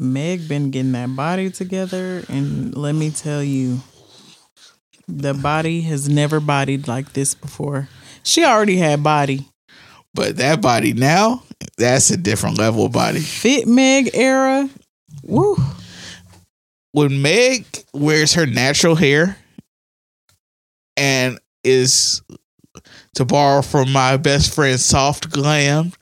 [0.00, 3.80] Meg been getting that body together and let me tell you
[5.06, 7.88] the body has never bodied like this before.
[8.22, 9.46] She already had body.
[10.14, 11.42] But that body now,
[11.76, 13.20] that's a different level of body.
[13.20, 14.70] Fit Meg era.
[15.22, 15.56] Woo.
[16.92, 19.36] When Meg wears her natural hair
[20.96, 22.22] and is
[23.16, 25.92] to borrow from my best friend soft glam,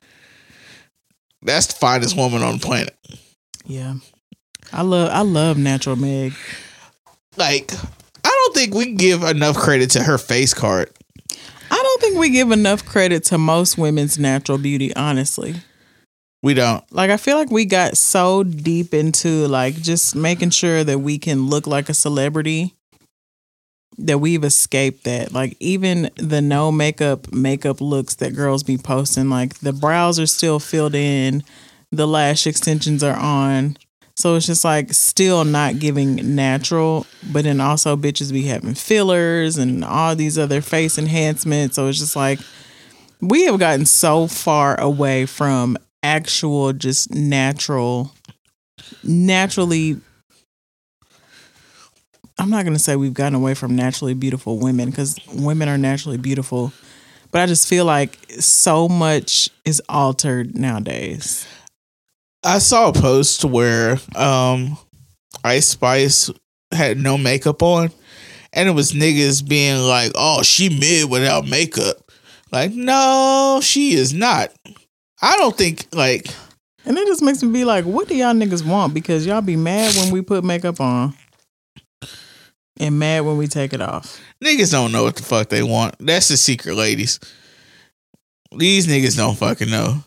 [1.43, 2.98] that's the finest woman on the planet.
[3.69, 3.95] Yeah.
[4.73, 6.33] I love I love natural Meg.
[7.37, 7.73] Like,
[8.25, 10.91] I don't think we give enough credit to her face card.
[11.71, 15.55] I don't think we give enough credit to most women's natural beauty, honestly.
[16.43, 16.83] We don't.
[16.93, 21.19] Like I feel like we got so deep into like just making sure that we
[21.19, 22.75] can look like a celebrity
[23.99, 25.33] that we've escaped that.
[25.33, 30.27] Like even the no makeup makeup looks that girls be posting, like the brows are
[30.27, 31.43] still filled in,
[31.91, 33.77] the lash extensions are on.
[34.17, 39.57] So it's just like still not giving natural, but then also bitches be having fillers
[39.57, 41.77] and all these other face enhancements.
[41.77, 42.41] So it's just like
[43.21, 48.13] we have gotten so far away from actual just natural
[49.03, 50.01] naturally
[52.39, 55.77] I'm not going to say we've gotten away from naturally beautiful women cuz women are
[55.77, 56.73] naturally beautiful
[57.33, 61.47] but I just feel like so much is altered nowadays.
[62.45, 64.79] I saw a post where um
[65.45, 66.31] Ice Spice
[66.73, 67.91] had no makeup on
[68.53, 71.97] and it was niggas being like, "Oh, she mid without makeup."
[72.51, 74.53] Like, "No, she is not."
[75.21, 76.29] I don't think like
[76.85, 78.95] And it just makes me be like, what do y'all niggas want?
[78.95, 81.15] Because y'all be mad when we put makeup on
[82.79, 84.21] and mad when we take it off.
[84.43, 85.97] niggas don't know what the fuck they want.
[85.99, 87.19] That's the secret, ladies.
[88.57, 90.05] These niggas don't fucking know.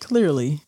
[0.00, 0.60] Clearly.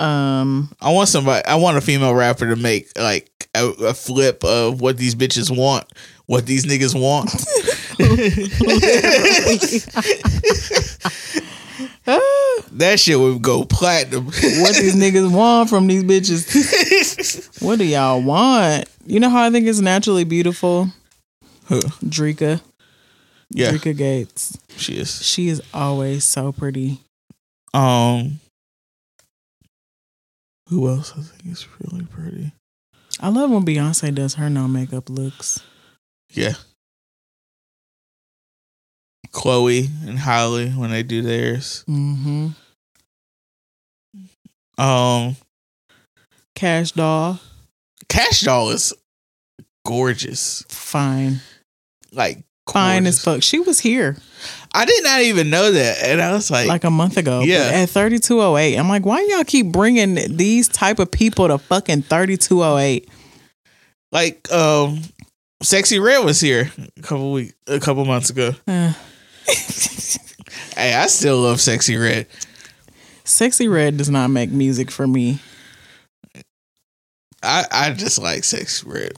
[0.00, 1.44] Um I want somebody.
[1.46, 5.56] I want a female rapper to make like a, a flip of what these bitches
[5.56, 5.86] want,
[6.26, 7.30] what these niggas want.
[12.04, 14.26] that shit would go platinum.
[14.26, 17.50] what these niggas want from these bitches.
[17.62, 18.86] What do y'all want?
[19.06, 20.90] You know how I think it's naturally beautiful?
[21.66, 21.80] Who?
[22.04, 22.60] Drika.
[23.48, 24.58] Yeah, Drika Gates.
[24.76, 25.24] she is.
[25.24, 27.00] She is always so pretty.
[27.72, 28.40] Um,
[30.74, 32.52] who else I think is really pretty?
[33.20, 35.60] I love when Beyonce does her no makeup looks.
[36.30, 36.54] Yeah,
[39.30, 41.84] Chloe and Halle when they do theirs.
[41.88, 42.48] Mm-hmm.
[44.76, 45.36] Um,
[46.56, 47.38] Cash doll.
[48.08, 48.92] Cash Doll is
[49.86, 50.64] gorgeous.
[50.68, 51.40] Fine.
[52.12, 53.42] Like Fine as fuck.
[53.42, 54.16] She was here
[54.74, 57.42] I did not even know that, and I was like, like a month ago.
[57.42, 57.70] Yeah.
[57.72, 58.76] At 3208.
[58.76, 63.08] I'm like, why y'all keep bringing these type of people to fucking 3208?
[64.10, 65.00] like, um,
[65.62, 68.52] Sexy Red was here a couple week, a couple months ago.
[68.66, 68.92] Uh,
[70.76, 72.26] Hey, I still love Sexy Red.
[73.22, 75.38] Sexy Red does not make music for me.
[77.42, 79.12] I I just like Sexy Red.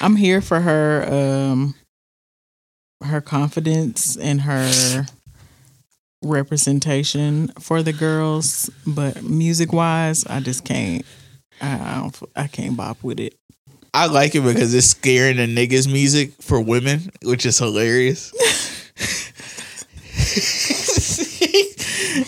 [0.00, 1.74] I'm here for her um
[3.04, 5.06] her confidence and her
[6.22, 11.04] representation for the girls, but music wise, I just can't
[11.60, 13.34] I, I don't I can't bop with it.
[13.92, 18.32] I like it because it's scaring the niggas music for women, which is hilarious.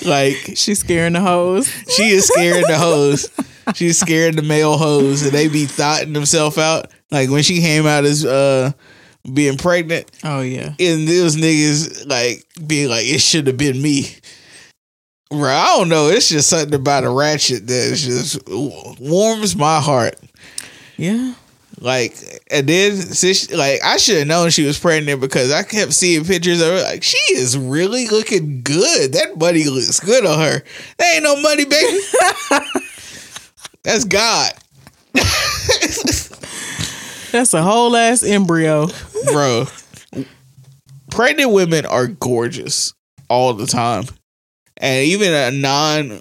[0.07, 1.69] like She's scaring the hoes.
[1.97, 3.29] she is scaring the hoes.
[3.75, 6.93] She's scaring the male hoes, and they be thoughting themselves out.
[7.11, 8.71] Like when she came out as uh
[9.33, 10.75] being pregnant, Oh yeah.
[10.79, 14.09] and those niggas like being like, it should have been me.
[15.31, 16.07] Bro, I don't know.
[16.09, 18.39] It's just something about a ratchet that just
[19.01, 20.17] warms my heart.
[20.97, 21.35] Yeah.
[21.79, 22.17] Like,
[22.51, 26.25] and then since like I should have known she was pregnant because I kept seeing
[26.25, 26.83] pictures of her.
[26.83, 29.13] Like, she is really looking good.
[29.13, 30.63] That money looks good on her.
[30.99, 31.99] That ain't no money, baby.
[33.83, 34.53] That's God,
[37.33, 38.89] That's a whole ass embryo.
[39.33, 39.67] bro.
[41.11, 42.93] Pregnant women are gorgeous
[43.29, 44.05] all the time,
[44.77, 46.21] and even a non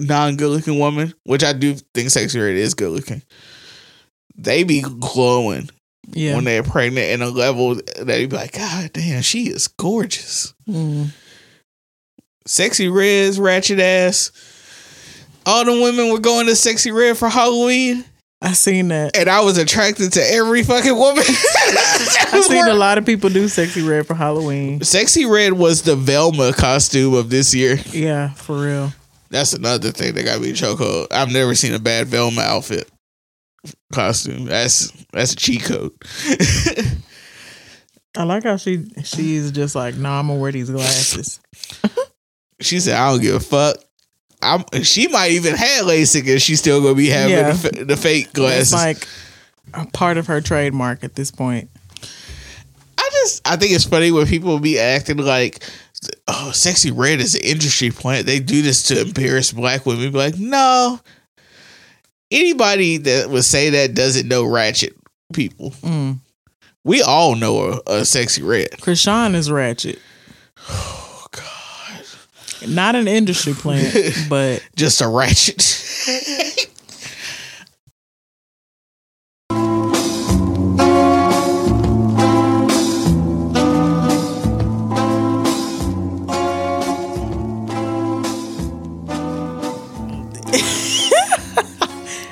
[0.00, 3.22] non good looking woman, which I do think sexy red is good looking.
[4.36, 5.70] They be glowing
[6.12, 6.34] Yeah.
[6.36, 10.52] when they're pregnant in a level that you be like, God damn, she is gorgeous.
[10.68, 11.10] Mm.
[12.46, 14.30] Sexy Red's ratchet ass.
[15.46, 18.04] All the women were going to Sexy Red for Halloween,
[18.40, 19.16] I seen that.
[19.16, 21.24] and I was attracted to every fucking woman.
[21.26, 24.80] I seen a lot of people do sexy red for Halloween.
[24.82, 27.78] Sexy Red was the Velma costume of this year.
[27.90, 28.92] Yeah, for real.
[29.30, 31.08] That's another thing that got me chokehold.
[31.10, 32.88] I've never seen a bad Velma outfit
[33.92, 34.44] costume.
[34.44, 35.92] That's that's a cheat code.
[38.16, 41.40] I like how she she's just like, no, nah, I'm gonna wear these glasses.
[42.60, 43.76] she said, "I don't give a fuck."
[44.40, 47.52] I'm, she might even have LASIK, and she's still gonna be having Yeah.
[47.52, 48.72] the, the fake It's glasses.
[48.72, 49.06] like
[49.74, 51.70] a part of her trademark at this point.
[52.96, 55.62] I just I think it's funny when people be acting like,
[56.28, 60.12] "Oh, sexy red is an industry plant." They do this to embarrass black women.
[60.12, 61.00] Be like, no.
[62.30, 64.94] Anybody that would say that doesn't know ratchet
[65.32, 65.70] people.
[65.82, 66.20] Mm.
[66.84, 68.70] We all know a, a sexy red.
[68.72, 69.98] Crisean is ratchet.
[72.66, 73.94] Not an industry plant,
[74.28, 75.84] but just a ratchet.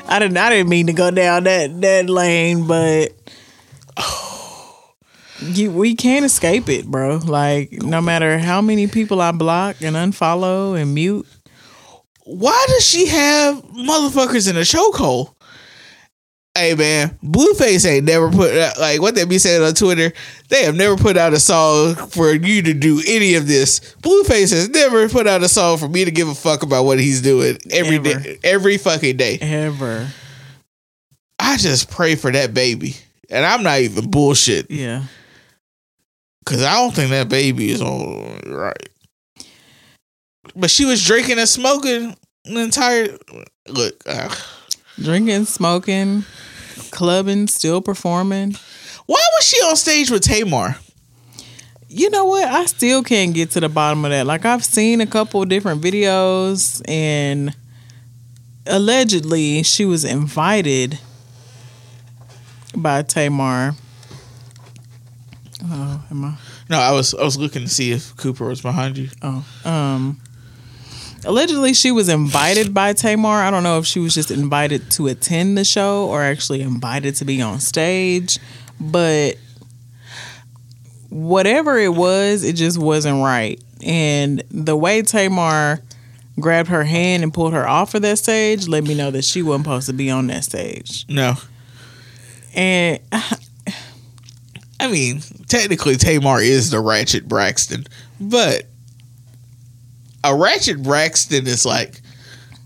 [0.09, 3.13] I didn't I didn't mean to go down that that lane, but
[5.41, 7.17] you, we can't escape it, bro.
[7.19, 11.27] Like no matter how many people I block and unfollow and mute,
[12.25, 15.33] Why does she have motherfuckers in a chokehold?
[16.57, 20.11] Hey man, Blueface ain't never put out, like what they be saying on Twitter.
[20.49, 23.95] They have never put out a song for you to do any of this.
[24.01, 26.99] Blueface has never put out a song for me to give a fuck about what
[26.99, 28.21] he's doing every Ever.
[28.21, 29.37] day, every fucking day.
[29.43, 30.09] ever.
[31.39, 32.97] I just pray for that baby,
[33.29, 35.03] and I'm not even bullshit Yeah.
[36.47, 38.89] Because I don't think that baby is on right.
[40.55, 43.19] But she was drinking and smoking the entire.
[43.69, 44.33] Look, uh,
[44.99, 46.25] Drinking, smoking,
[46.91, 48.53] clubbing, still performing.
[49.07, 50.77] why was she on stage with Tamar?
[51.89, 52.49] You know what?
[52.49, 54.27] I still can't get to the bottom of that.
[54.27, 57.55] Like I've seen a couple of different videos and
[58.67, 60.99] allegedly she was invited
[62.75, 63.75] by Tamar.
[65.65, 66.35] Oh, am I?
[66.69, 69.09] No, I was I was looking to see if Cooper was behind you.
[69.23, 70.21] Oh, um,
[71.25, 73.43] allegedly she was invited by Tamar.
[73.43, 77.15] I don't know if she was just invited to attend the show or actually invited
[77.17, 78.39] to be on stage,
[78.79, 79.37] but
[81.09, 83.61] whatever it was, it just wasn't right.
[83.83, 85.81] And the way Tamar
[86.39, 89.43] grabbed her hand and pulled her off of that stage let me know that she
[89.43, 91.07] wasn't supposed to be on that stage.
[91.09, 91.35] No,
[92.55, 93.01] And
[94.79, 97.87] I mean technically Tamar is the Ratchet Braxton,
[98.21, 98.65] but
[100.25, 102.01] a Ratchet Braxton is like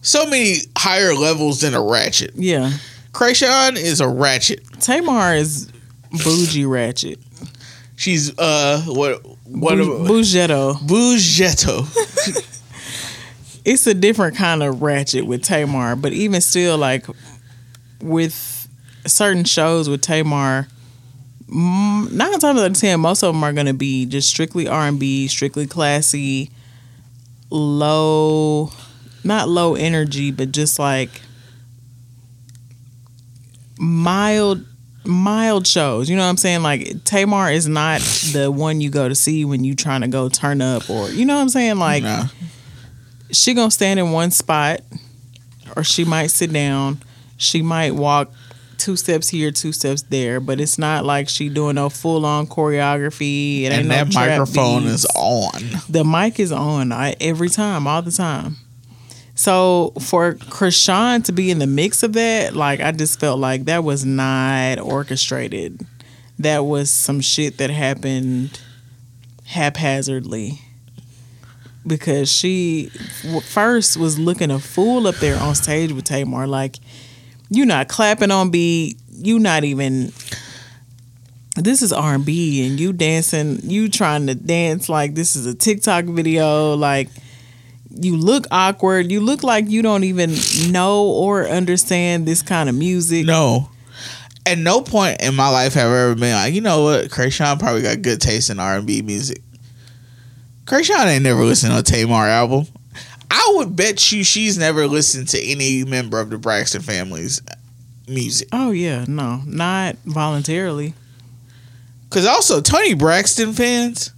[0.03, 2.33] so many higher levels than a Ratchet.
[2.35, 2.73] yeah,
[3.13, 4.61] Crisean is a Ratchet.
[4.81, 5.71] Tamar is
[6.25, 7.19] bougie ratchet.
[7.97, 10.75] She's uh what what Bou- Bougetto.
[10.79, 11.87] Bougetto.
[13.65, 17.07] it's a different kind of ratchet with Tamar, but even still, like
[18.01, 18.69] with
[19.07, 20.67] certain shows with Tamar,
[21.51, 24.69] Mm, nine times out of ten, most of them are going to be just strictly
[24.69, 26.51] R and B, strictly classy,
[27.51, 28.71] low,
[29.25, 31.21] not low energy, but just like
[33.79, 34.65] mild
[35.05, 36.09] mild shows.
[36.11, 36.63] You know what i'm saying?
[36.63, 38.01] Like tamar is not
[38.33, 41.25] the one you go to see when you trying to go turn up or you
[41.25, 41.79] know what i'm saying?
[41.79, 42.27] Like Nah.
[43.33, 44.81] she gonna stand in one spot
[45.75, 47.01] or she might sit down.
[47.39, 48.31] She might walk
[48.81, 52.47] two steps here, two steps there, but it's not like she doing no full on
[52.47, 53.63] choreography.
[53.63, 55.05] It and that trap microphone beats.
[55.05, 55.63] is on.
[55.89, 58.57] the mic is on I, every time, all the time.
[59.35, 63.65] So for Crisean to be in the mix of that, like I just felt like
[63.67, 65.81] that was not orchestrated.
[66.39, 68.61] That was some shit that happened
[69.45, 70.61] haphazardly.
[71.87, 72.91] Because she
[73.47, 76.77] first was looking a fool up there on stage with Tamar, like
[77.51, 80.13] you not clapping on beat, you not even.
[81.57, 85.47] This is R and B, and you dancing, you trying to dance like this is
[85.47, 87.09] a TikTok video, like
[87.91, 89.11] you look awkward.
[89.11, 90.35] You look like you don't even
[90.71, 93.27] know or understand this kind of music.
[93.27, 93.69] No.
[94.47, 97.59] At no point in my life have I ever been like, you know what, Crisean
[97.59, 99.43] probably got good taste in R and B music.
[100.65, 102.67] Crisean ain't never listened to a Tamar album.
[103.31, 107.41] I would bet you she's never listened to any member of the Braxton family's
[108.09, 108.49] music.
[108.53, 110.95] Oh yeah, no, not voluntarily.
[112.11, 114.13] Cause also Toni Braxton fans,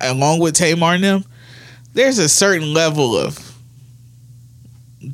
[0.00, 1.24] along with Tamar and them,
[1.92, 3.38] there's a certain level of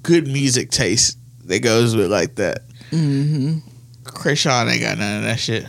[0.03, 2.62] good music taste that goes with like that.
[2.90, 3.59] hmm
[4.05, 5.66] Crisean ain't got none of that shit.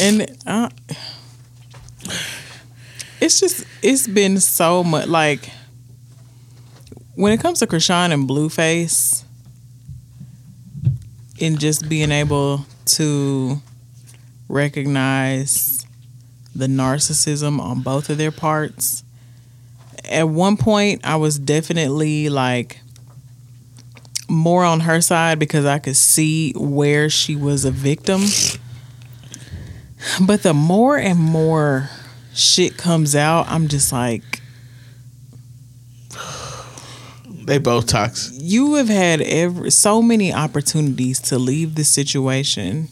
[0.00, 0.68] And uh,
[3.20, 5.50] it's just it's been so much like
[7.20, 9.24] when it comes to Crisean and Blueface,
[11.38, 13.60] in just being able to
[14.48, 15.86] recognize
[16.54, 19.04] the narcissism on both of their parts.
[20.10, 22.80] At one point, I was definitely like
[24.26, 28.22] more on her side because I could see where she was a victim.
[30.26, 31.90] But the more and more
[32.32, 34.29] shit comes out, I'm just like,
[37.50, 38.34] They both toxic.
[38.38, 42.86] you have had every so many opportunities to leave the situation,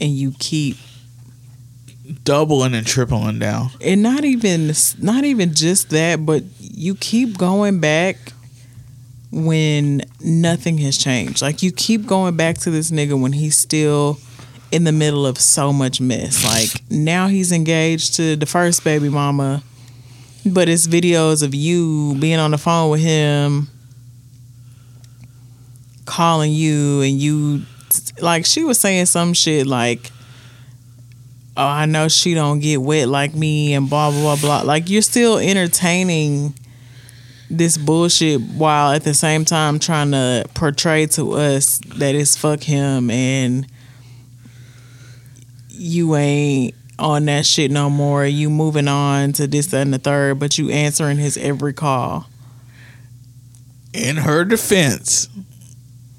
[0.00, 0.76] and you keep
[2.22, 3.70] Doubling and tripling down.
[3.80, 8.16] and not even not even just that, but you keep going back
[9.32, 11.42] when nothing has changed.
[11.42, 14.20] Like you keep going back to this nigga when he's still
[14.70, 16.44] in the middle of so much mess.
[16.44, 19.64] Like now he's engaged to the first baby mama,
[20.46, 23.68] but it's videos of you being on the phone with him,
[26.04, 27.62] calling you, and you
[28.20, 30.10] like she was saying some shit like
[31.56, 34.62] oh, I know she don't get wet like me and blah blah blah blah.
[34.62, 36.54] Like you're still entertaining
[37.50, 42.62] this bullshit while at the same time trying to portray to us that it's fuck
[42.62, 43.66] him and
[45.68, 48.24] you ain't on that shit no more.
[48.24, 52.26] You moving on to this, that, and the third, but you answering his every call.
[53.92, 55.28] In her defense,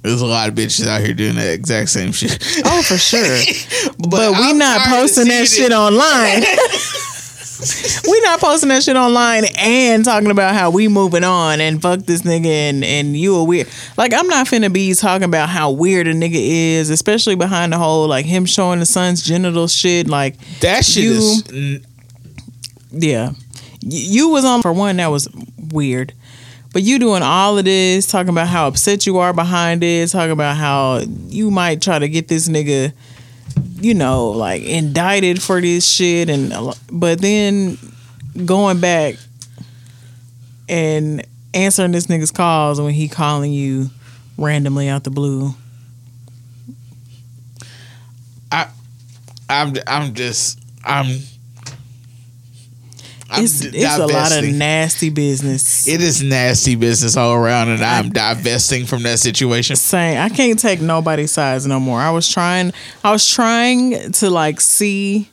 [0.01, 2.37] there's a lot of bitches out here doing that exact same shit.
[2.65, 3.39] Oh, for sure.
[4.09, 5.75] but, we not posting that shit it.
[5.75, 6.43] online.
[8.07, 12.01] we not posting that shit online and talking about how we moving on and fuck
[12.01, 13.67] this nigga and, and you a weird.
[13.97, 17.77] Like I'm not finna be talking about how weird a nigga is, especially behind the
[17.77, 20.07] whole like him showing the son's genital shit.
[20.07, 21.81] Like That shit You- is
[22.91, 23.31] yeah,
[23.81, 25.27] you was on for one that was
[25.71, 26.13] weird.
[26.73, 30.31] But you doing all of this, talking about how upset you are behind it, talking
[30.31, 32.91] about how you might try to get this nigga,
[33.75, 36.53] you know, like indicted for this shit, and
[36.91, 37.77] but then
[38.45, 39.15] going back
[40.67, 43.89] and answering this nigga's calls when he calling you
[44.37, 45.53] randomly out the blue.
[48.51, 48.67] I,
[49.49, 51.19] I'm, I'm just I'm
[53.39, 55.87] It's it's a lot of nasty business.
[55.87, 59.75] It is nasty business all around, and I'm divesting from that situation.
[59.75, 61.99] saying I can't take nobody's sides no more.
[61.99, 62.73] I was trying
[63.03, 65.29] I was trying to like see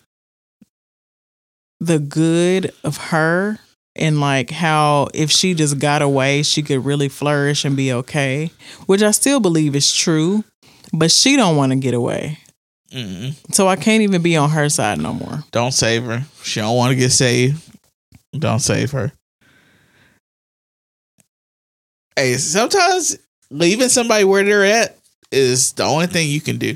[1.80, 3.58] the good of her
[3.96, 8.50] and like how if she just got away, she could really flourish and be okay,
[8.86, 10.44] which I still believe is true,
[10.92, 12.38] but she don't want to get away.
[12.92, 13.34] Mm-mm.
[13.54, 15.42] So I can't even be on her side no more.
[15.50, 16.24] Don't save her.
[16.42, 17.71] She don't want to get saved.
[18.38, 19.12] Don't save her.
[22.16, 23.18] Hey, sometimes
[23.50, 24.96] leaving somebody where they're at
[25.30, 26.74] is the only thing you can do.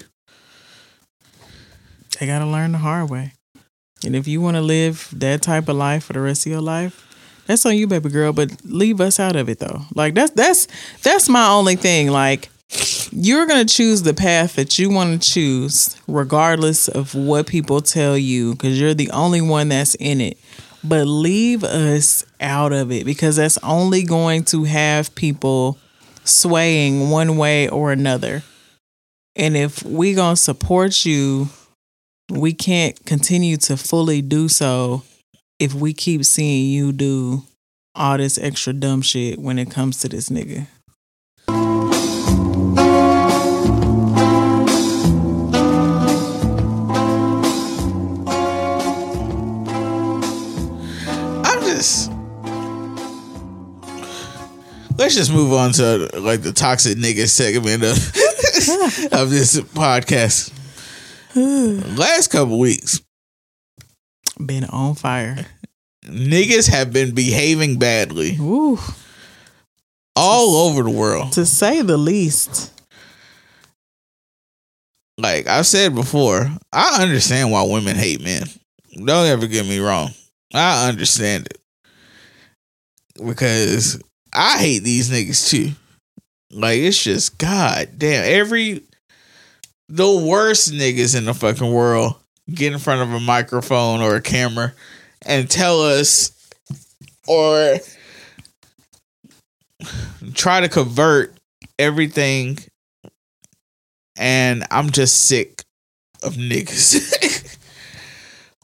[2.18, 3.32] They got to learn the hard way.
[4.04, 6.60] And if you want to live that type of life for the rest of your
[6.60, 7.02] life,
[7.46, 8.32] that's on you, baby girl.
[8.32, 9.82] But leave us out of it, though.
[9.94, 10.68] Like that's that's
[11.02, 12.08] that's my only thing.
[12.10, 12.50] Like
[13.10, 18.18] you're gonna choose the path that you want to choose, regardless of what people tell
[18.18, 20.38] you, because you're the only one that's in it.
[20.84, 25.78] But leave us out of it because that's only going to have people
[26.24, 28.42] swaying one way or another.
[29.34, 31.48] And if we gonna support you,
[32.30, 35.02] we can't continue to fully do so
[35.58, 37.44] if we keep seeing you do
[37.94, 40.66] all this extra dumb shit when it comes to this nigga.
[54.98, 57.92] Let's just move on to like the toxic nigga segment of
[59.12, 60.52] of this podcast.
[61.98, 63.02] Last couple weeks,
[64.44, 65.36] Been on fire.
[66.06, 68.78] niggas have been behaving badly Woo.
[70.16, 71.32] all over the world.
[71.32, 72.72] To say the least.
[75.18, 78.44] Like I've said before, I understand why women hate men.
[78.94, 80.10] Don't ever get me wrong.
[80.54, 81.58] I understand it.
[83.24, 84.00] Because
[84.32, 85.72] I hate these niggas too.
[86.50, 88.82] Like it's just god damn every
[89.88, 92.14] the worst niggas in the fucking world
[92.52, 94.72] get in front of a microphone or a camera
[95.24, 96.32] and tell us
[97.26, 97.78] or
[100.34, 101.36] try to convert
[101.78, 102.58] everything
[104.16, 105.62] and I'm just sick
[106.22, 107.22] of niggas.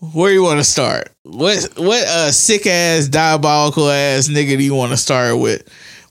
[0.03, 1.11] Where you want to start?
[1.23, 5.63] What what uh sick ass diabolical ass nigga do you want to start with?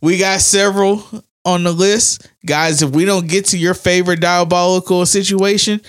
[0.02, 1.04] We got several
[1.44, 2.82] on the list, guys.
[2.82, 5.82] If we don't get to your favorite diabolical situation,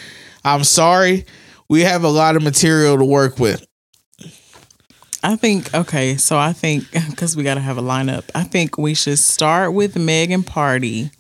[0.45, 1.27] I'm sorry.
[1.69, 3.65] We have a lot of material to work with.
[5.23, 8.29] I think okay, so I think because we got to have a lineup.
[8.35, 11.13] I think we should start with Megan Pardi,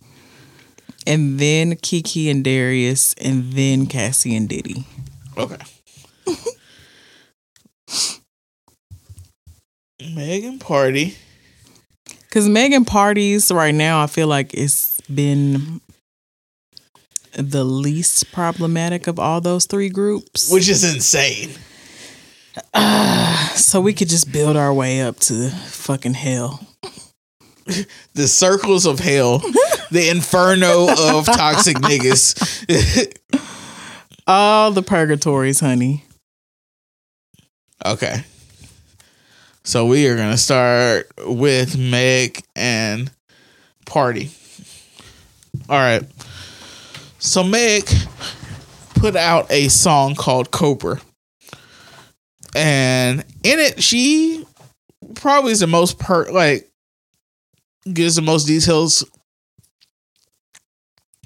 [1.06, 4.84] and then Keke and Darius, and then Cassie and Diddy.
[5.38, 5.58] Okay.
[10.14, 11.16] Megan Pardi.
[12.28, 15.80] Because Megan Pardi's right now, I feel like it's been
[17.34, 20.50] the least problematic of all those three groups.
[20.50, 21.50] which is insane.
[23.54, 26.66] so we could just build our way up to fucking hell.
[28.14, 29.38] The circles of hell,
[29.92, 32.34] the inferno of toxic niggas.
[34.26, 36.02] All the purgatories, honey.
[37.84, 38.24] Okay.
[39.64, 43.10] So we are gonna start with Meg and
[43.86, 44.30] Pardi.
[45.68, 46.02] All right.
[47.18, 47.88] So Meg
[48.94, 51.00] put out a song called Cobra.
[52.54, 54.44] And in it, she
[55.14, 56.70] probably is the most per like
[57.92, 59.04] gives the most details.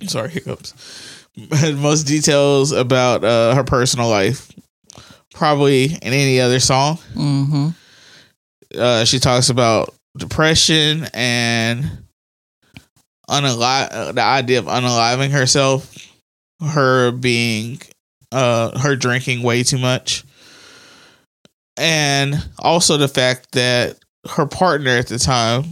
[0.06, 1.26] Sorry, hiccups.
[1.74, 4.50] most details about uh, her personal life,
[5.36, 6.96] probably in any other song.
[7.14, 7.68] Mm-hmm.
[8.76, 11.84] Uh, she talks about depression and
[13.28, 15.94] unalive uh, the idea of unaliving herself,
[16.60, 17.78] her being
[18.32, 20.24] uh her drinking way too much,
[21.76, 23.98] and also the fact that
[24.30, 25.64] her partner at the time,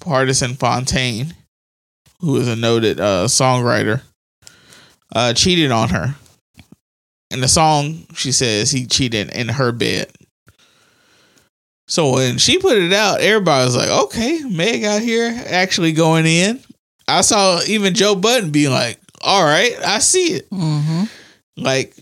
[0.00, 1.34] Pardison Fontaine,
[2.20, 4.02] who is a noted uh, songwriter,
[5.14, 6.14] uh, cheated on her.
[7.34, 10.06] In the song, she says he cheated in her bed.
[11.88, 16.26] So when she put it out, everybody was like, okay, Meg out here actually going
[16.26, 16.60] in.
[17.08, 20.48] I saw even Joe Budden being like, all right, I see it.
[20.50, 21.04] Mm-hmm.
[21.56, 21.96] Like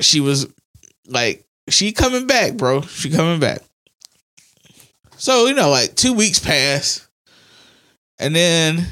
[0.00, 0.46] she was
[1.08, 2.82] like, she coming back, bro.
[2.82, 3.60] She coming back.
[5.16, 7.08] So, you know, like two weeks pass.
[8.20, 8.86] And then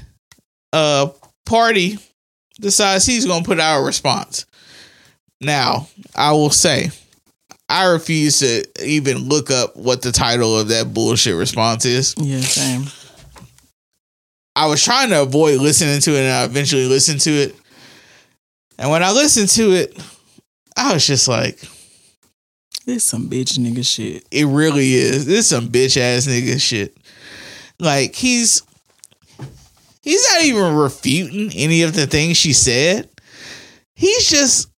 [0.73, 1.11] uh
[1.47, 2.05] Pardi
[2.61, 4.45] decides he's gonna put out a response.
[5.43, 6.91] Now, I will say,
[7.69, 12.15] I refuse to even look up what the title of that bullshit response is.
[12.19, 12.85] Yeah, same.
[14.55, 17.57] I was trying to avoid listening to it and I eventually listened to it.
[18.79, 19.99] And when I listened to it,
[20.77, 21.59] I was just like,
[22.85, 24.27] This some bitch nigga shit.
[24.31, 25.25] it really is.
[25.27, 26.97] This some bitch ass nigga shit.
[27.79, 28.63] Like he's
[30.03, 33.09] he's not even refuting any of the things she said.
[33.95, 34.69] He's just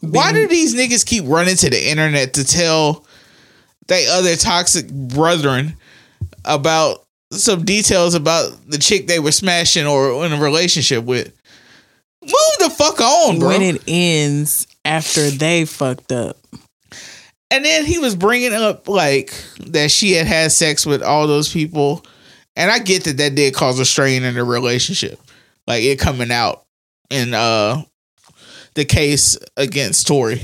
[0.00, 3.04] why do these niggas keep running to the internet to tell
[3.86, 5.76] they other toxic brethren
[6.44, 11.32] about some details about the chick they were smashing or in a relationship with?
[12.22, 13.48] Move the fuck on, bro.
[13.48, 16.36] When it ends after they fucked up.
[17.50, 19.32] And then he was bringing up like
[19.68, 22.04] that she had had sex with all those people,
[22.56, 25.18] and I get that that did cause a strain in the relationship,
[25.66, 26.64] like it coming out
[27.08, 27.82] in uh
[28.78, 30.42] the case against Tory.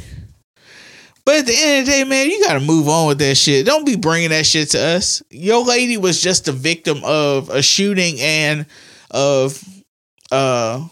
[1.25, 3.65] But at the end of the day, man, you gotta move on with that shit.
[3.65, 5.23] Don't be bringing that shit to us.
[5.31, 8.67] Your lady was just a victim of a shooting and
[9.11, 9.63] of
[10.33, 10.87] uh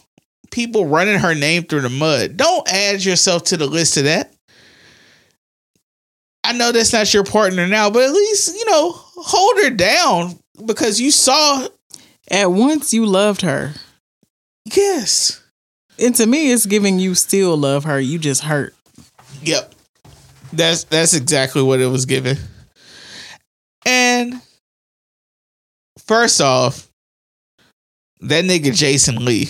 [0.50, 2.36] people running her name through the mud.
[2.36, 4.32] Don't add yourself to the list of that.
[6.44, 10.38] I know that's not your partner now, but at least, you know, hold her down
[10.64, 11.66] because you saw
[12.30, 13.72] At once you loved her.
[14.64, 15.41] yes.
[15.98, 18.00] And to me, it's giving you still love her.
[18.00, 18.74] You just hurt.
[19.42, 19.74] Yep.
[20.52, 22.36] That's that's exactly what it was given.
[23.86, 24.40] And
[25.98, 26.88] first off,
[28.20, 29.48] that nigga Jason Lee,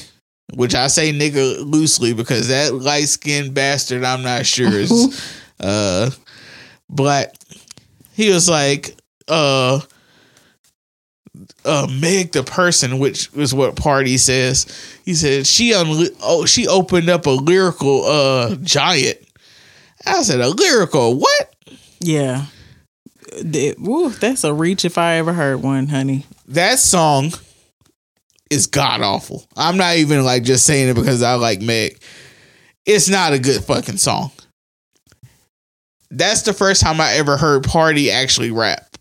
[0.55, 6.11] which I say nigga loosely because that light skinned bastard, I'm not sure is uh
[6.89, 7.37] but
[8.13, 8.97] he was like,
[9.29, 9.81] uh
[11.65, 14.67] uh Meg the person, which is what Pardi says.
[15.05, 19.19] He said she un- oh she opened up a lyrical uh giant.
[20.07, 21.55] I said a lyrical what?
[22.01, 22.47] Yeah.
[23.33, 26.27] It- woo, that's a reach if I ever heard one, honey.
[26.49, 27.33] That song
[28.51, 29.47] is god awful.
[29.57, 31.99] I'm not even like just saying it because I like Meg.
[32.85, 34.33] It's not a good fucking song.
[36.11, 38.92] That's the first time I ever heard Pardi actually rap.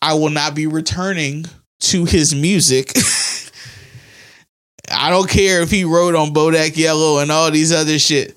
[0.00, 1.46] I will not be returning
[1.80, 2.92] to his music.
[4.90, 8.36] I don't care if he wrote on Bodak Yellow and all these other shit.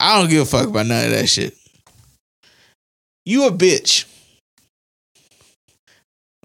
[0.00, 1.54] I don't give a fuck about none of that shit.
[3.24, 4.06] You a bitch.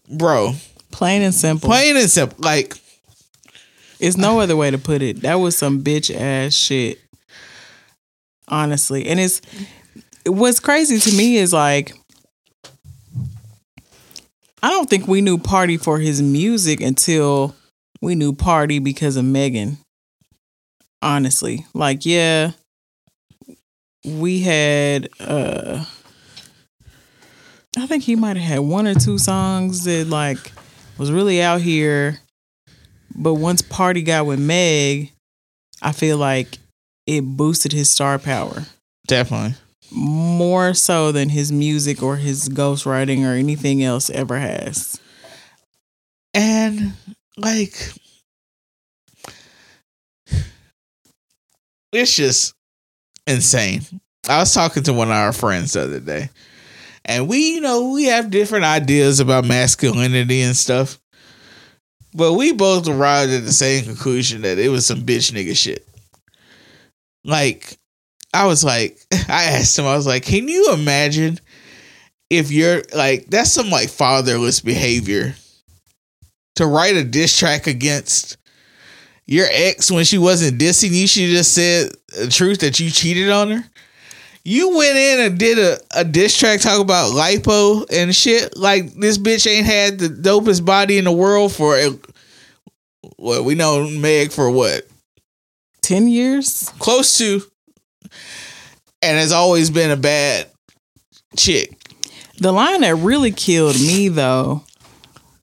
[0.10, 0.54] Bro,
[0.92, 1.70] Plain and simple.
[1.70, 2.38] plain and simple.
[2.40, 2.76] Like,
[4.00, 5.22] It's no other way to put it.
[5.22, 7.00] That was some bitch ass shit.
[8.48, 9.08] Honestly.
[9.08, 9.42] And it's
[10.26, 11.96] what's crazy to me is like
[14.64, 17.56] I don't think we knew Pardi for his music until
[18.02, 19.78] we knew Pardi because of Megan.
[21.02, 21.66] Honestly.
[21.76, 22.52] Like, yeah,
[24.06, 25.86] we had uh
[27.78, 30.52] I think he might have had one or two songs that like
[30.98, 32.20] was really out here.
[33.16, 35.12] But once Pardi got with Meg,
[35.82, 36.58] I feel like
[37.06, 38.64] it boosted his star power
[39.08, 39.56] definitely.
[39.94, 45.00] More so than his music or his ghostwriting or anything else ever has.
[46.34, 46.94] And,
[47.38, 47.78] like,
[51.92, 52.56] it's just
[53.28, 53.82] insane.
[54.28, 56.30] I was talking to one of our friends the other day,
[57.06, 61.00] and we, you know, we have different ideas about masculinity and stuff.
[62.16, 65.88] But we both arrived at the same conclusion that it was some bitch nigga shit.
[67.26, 67.78] Like,
[68.34, 71.40] I was like, I asked him, I was like, can you imagine
[72.30, 75.36] if you're like, that's some like fatherless behavior
[76.56, 78.38] to write a diss track against
[79.26, 81.08] your ex when she wasn't dissing you?
[81.08, 83.64] She just said the truth that you cheated on her.
[84.46, 88.58] You went in and did a, a diss track talk about lipo and shit.
[88.58, 91.78] Like this bitch ain't had the dopest body in the world for
[93.18, 94.86] what we know Meg for what
[95.82, 96.70] 10 years?
[96.80, 97.42] close to,
[99.02, 100.48] and has always been a bad
[101.38, 101.78] chick.
[102.40, 104.64] The line that really killed me though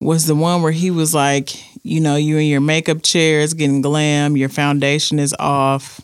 [0.01, 1.51] was the one where he was like,
[1.83, 6.01] you know, you in your makeup chair is getting glam, your foundation is off.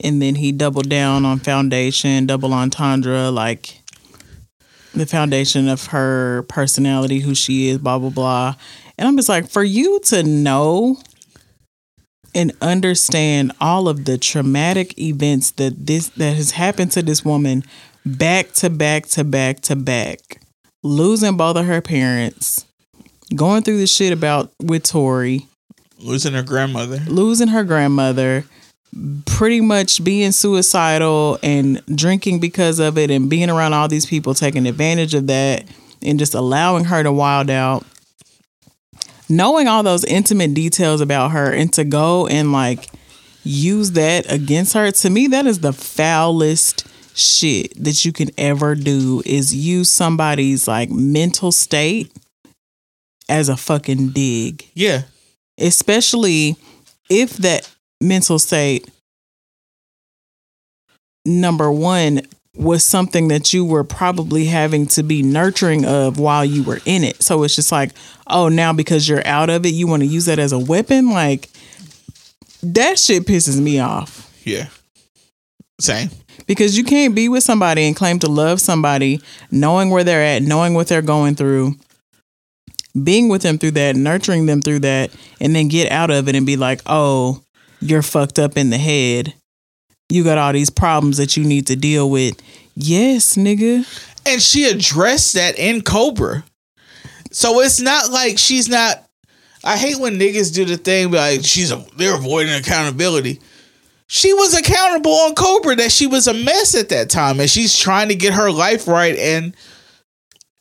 [0.00, 3.80] And then he doubled down on foundation, double entendre, like
[4.94, 8.54] the foundation of her personality, who she is, blah, blah, blah.
[8.96, 10.98] And I'm just like, for you to know
[12.38, 17.64] and understand all of the traumatic events that this that has happened to this woman
[18.06, 20.40] back to back to back to back,
[20.84, 22.64] losing both of her parents,
[23.34, 25.48] going through the shit about with Tory,
[25.98, 27.00] Losing her grandmother.
[27.08, 28.44] losing her grandmother,
[29.26, 34.32] pretty much being suicidal and drinking because of it, and being around all these people
[34.32, 35.64] taking advantage of that
[36.02, 37.84] and just allowing her to wild out.
[39.28, 42.88] Knowing all those intimate details about her and to go and like
[43.44, 48.74] use that against her, to me, that is the foulest shit that you can ever
[48.74, 52.12] do is use somebody's like mental state
[53.28, 55.02] as a fucking dig Yeah.
[55.58, 56.56] especially
[57.10, 57.68] if that
[58.00, 58.88] mental state
[61.26, 62.22] number one
[62.58, 67.04] was something that you were probably having to be nurturing of while you were in
[67.04, 67.92] it so it's just like
[68.26, 71.10] oh now because you're out of it you want to use that as a weapon
[71.10, 71.48] like
[72.62, 74.66] that shit pisses me off Yeah.
[75.80, 76.10] Same.
[76.48, 79.20] because you can't be with somebody and claim to love somebody
[79.52, 81.74] knowing where they're at knowing what they're going through
[83.04, 86.34] being with them through that nurturing them through that and then get out of it
[86.34, 87.40] and be like oh
[87.80, 89.32] you're fucked up in the head
[90.08, 92.40] you got all these problems that you need to deal with
[92.74, 93.86] yes nigga
[94.26, 96.44] And she addressed that in Cobra.
[97.30, 99.04] So it's not like she's not
[99.64, 103.40] I hate when niggas do the thing like she's a, they're avoiding accountability.
[104.06, 107.76] She was accountable on Cobra that she was a mess at that time and she's
[107.78, 109.54] trying to get her life right and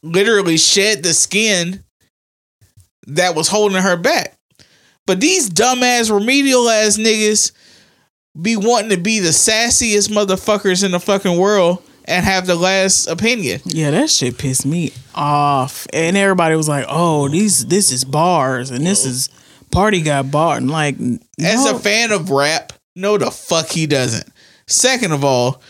[0.04, 1.84] literally shed the skin
[3.08, 4.38] that was holding her back.
[5.06, 7.54] But these dumbass remedial ass niggas
[8.40, 13.08] be wanting to be the sassiest motherfuckers in the fucking world and have the last
[13.08, 13.62] opinion.
[13.66, 15.88] Yeah, that shit pissed me off.
[15.94, 19.10] And everybody was like, "Oh, these this is bars and this oh.
[19.10, 19.30] is
[19.72, 20.98] Pardi got bar." And like,
[21.42, 24.32] As a fan of rap, no the fuck he doesn't.
[24.68, 25.62] Second of all,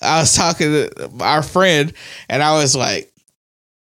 [0.00, 1.92] I was talking to our friend
[2.28, 3.12] and I was like,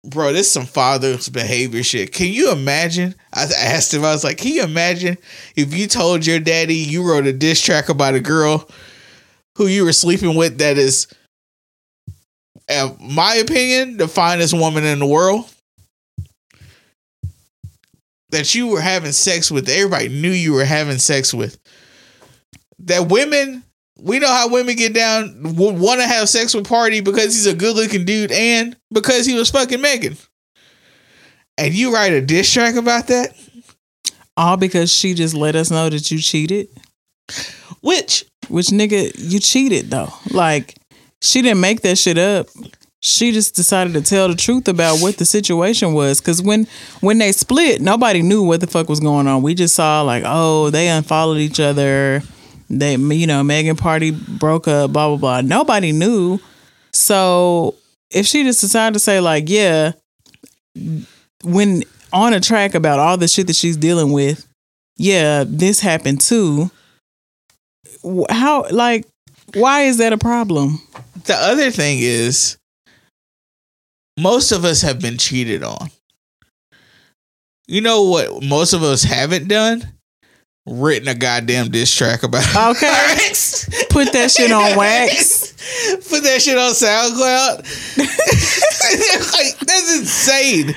[0.03, 2.11] bro, this is some father's behavior shit.
[2.11, 3.15] Can you imagine?
[3.39, 5.17] I asked him, I was like, can you imagine
[5.55, 8.69] if you told your daddy you wrote a diss track about a girl
[9.55, 11.07] who you were sleeping with that is,
[12.67, 15.45] in my opinion, the finest woman in the world?
[18.31, 21.57] That you were having sex with, everybody knew you were having sex with.
[22.79, 23.63] That women,
[23.97, 27.47] we know how women get down, would want to have sex with Pardi because he's
[27.47, 30.15] a good looking dude and because he was fucking Megan.
[31.59, 33.35] And you write a diss track about that?
[34.39, 36.69] all because she just let us know that you cheated.
[37.81, 40.11] Which Which nigga, you cheated though.
[40.31, 40.75] Like
[41.21, 42.47] she didn't make that shit up.
[43.01, 46.19] She just decided to tell the truth about what the situation was.
[46.21, 46.67] Cause when
[47.01, 49.41] when they split, nobody knew what the fuck was going on.
[49.41, 52.23] We just saw like, oh, they unfollowed each other.
[52.69, 54.93] They, you know, Megan Pardi broke up.
[54.93, 55.41] Blah blah blah.
[55.41, 56.39] Nobody knew.
[56.93, 57.75] So
[58.09, 59.91] if she just decided to say like, yeah,
[61.43, 64.47] when on a track about all the shit that she's dealing with,
[64.97, 66.71] yeah, this happened too.
[68.29, 69.05] How like
[69.53, 70.79] why is that a problem?
[71.25, 72.57] the other thing is,
[74.17, 75.89] most of us have been cheated on.
[77.67, 79.83] You know what most of us haven't done?
[80.65, 82.43] Written a goddamn diss track about
[82.75, 83.15] Okay.
[83.89, 85.53] Put that shit on wax.
[86.09, 87.57] Put that shit on SoundCloud.
[89.33, 90.75] like, that's insane.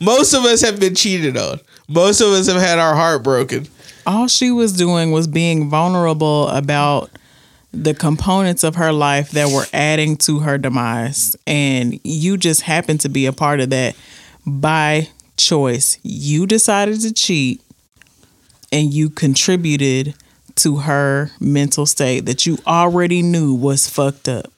[0.00, 1.60] Most of us have been cheated on.
[1.88, 3.68] Most of us have had our heart broken.
[4.06, 7.10] All she was doing was being vulnerable about
[7.72, 11.36] the components of her life that were adding to her demise.
[11.46, 13.94] And you just happened to be a part of that
[14.46, 15.98] by choice.
[16.02, 17.60] You decided to cheat
[18.72, 20.14] and you contributed
[20.56, 24.50] to her mental state that you already knew was fucked up.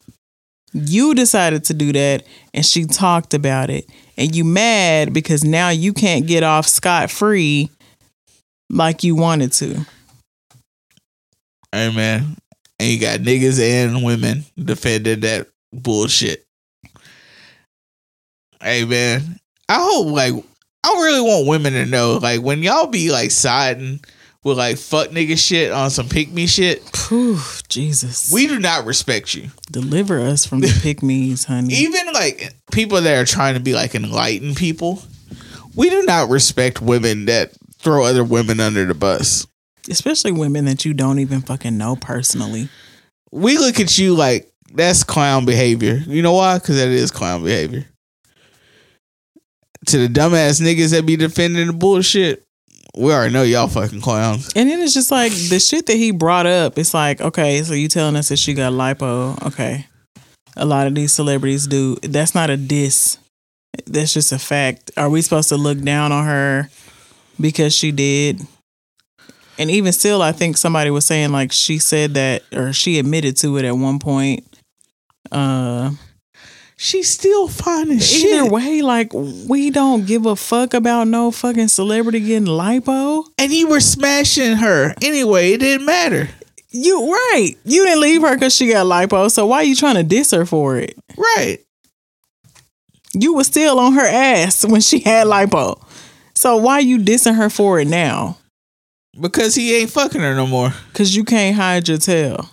[0.72, 3.88] You decided to do that and she talked about it.
[4.16, 7.70] And you mad because now you can't get off scot free
[8.70, 9.86] like you wanted to.
[11.72, 12.36] Hey man.
[12.78, 16.44] And you got niggas and women defending that bullshit.
[18.62, 19.38] Hey man.
[19.68, 20.34] I hope like
[20.84, 24.00] I really want women to know, like when y'all be like siding
[24.44, 27.38] with like fuck nigga shit on some pick me shit, Whew,
[27.68, 28.30] Jesus.
[28.32, 29.48] we do not respect you.
[29.70, 31.74] deliver us from the pick me's, honey.
[31.74, 35.02] Even like people that are trying to be like enlightened people,
[35.76, 39.46] we do not respect women that throw other women under the bus.
[39.88, 42.68] Especially women that you don't even fucking know personally.
[43.32, 45.94] We look at you like that's clown behavior.
[46.06, 46.58] You know why?
[46.58, 47.86] Because that is clown behavior.
[49.86, 52.46] To the dumbass niggas that be defending the bullshit,
[52.96, 54.52] we already know y'all fucking clowns.
[54.54, 56.78] And then it's just like the shit that he brought up.
[56.78, 59.40] It's like, okay, so you telling us that she got lipo.
[59.46, 59.86] Okay.
[60.56, 61.96] A lot of these celebrities do.
[62.02, 63.16] That's not a diss.
[63.86, 64.90] That's just a fact.
[64.98, 66.68] Are we supposed to look down on her
[67.40, 68.40] because she did?
[69.58, 73.36] And even still, I think somebody was saying like she said that or she admitted
[73.38, 74.44] to it at one point.
[75.30, 75.92] Uh
[76.76, 78.50] She's still fine as Either shit.
[78.52, 83.24] way, like we don't give a fuck about no fucking celebrity getting lipo.
[83.38, 85.52] And you were smashing her anyway.
[85.52, 86.28] It didn't matter.
[86.70, 87.52] You right.
[87.64, 89.30] You didn't leave her because she got lipo.
[89.30, 90.98] So why are you trying to diss her for it?
[91.16, 91.58] Right.
[93.14, 95.80] You were still on her ass when she had lipo.
[96.34, 98.38] So why are you dissing her for it now?
[99.20, 100.72] Because he ain't fucking her no more.
[100.94, 102.48] Cause you can't hide your tail.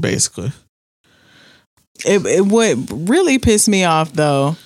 [0.00, 0.52] Basically.
[2.04, 4.56] It, it what really pissed me off though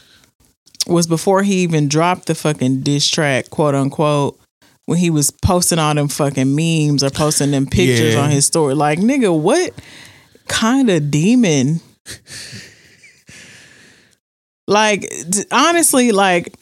[0.87, 4.39] was before he even dropped the fucking diss track, quote unquote,
[4.87, 8.21] when he was posting all them fucking memes or posting them pictures Yeah.
[8.21, 8.75] on his story.
[8.75, 9.73] Like, nigga, what
[10.49, 11.81] kind of demon?
[14.67, 16.55] like, d- honestly, like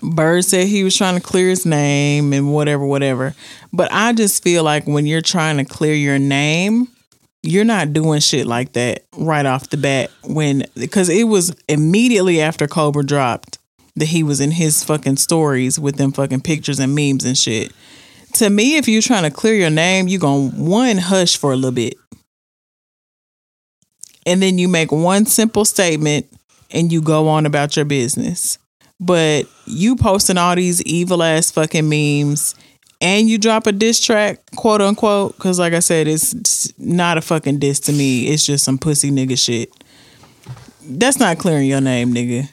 [0.00, 3.34] Bird said he was trying to clear his name and whatever, whatever.
[3.72, 6.88] But I just feel like when you're trying to clear your name,
[7.42, 12.40] you're not doing shit like that right off the bat when because it was immediately
[12.40, 13.58] after Cobra dropped
[13.96, 17.72] that he was in his fucking stories with them fucking pictures and memes and shit.
[18.34, 21.56] To me, if you're trying to clear your name, you're to one hush for a
[21.56, 21.94] little bit.
[24.24, 26.26] And then you make one simple statement
[26.70, 28.58] and you go on about your business.
[28.98, 32.54] But you posting all these evil ass fucking memes
[33.02, 37.20] and you drop a diss track, quote unquote, because like I said, it's not a
[37.20, 38.28] fucking diss to me.
[38.28, 39.70] It's just some pussy nigga shit.
[40.84, 42.48] That's not clearing your name, nigga.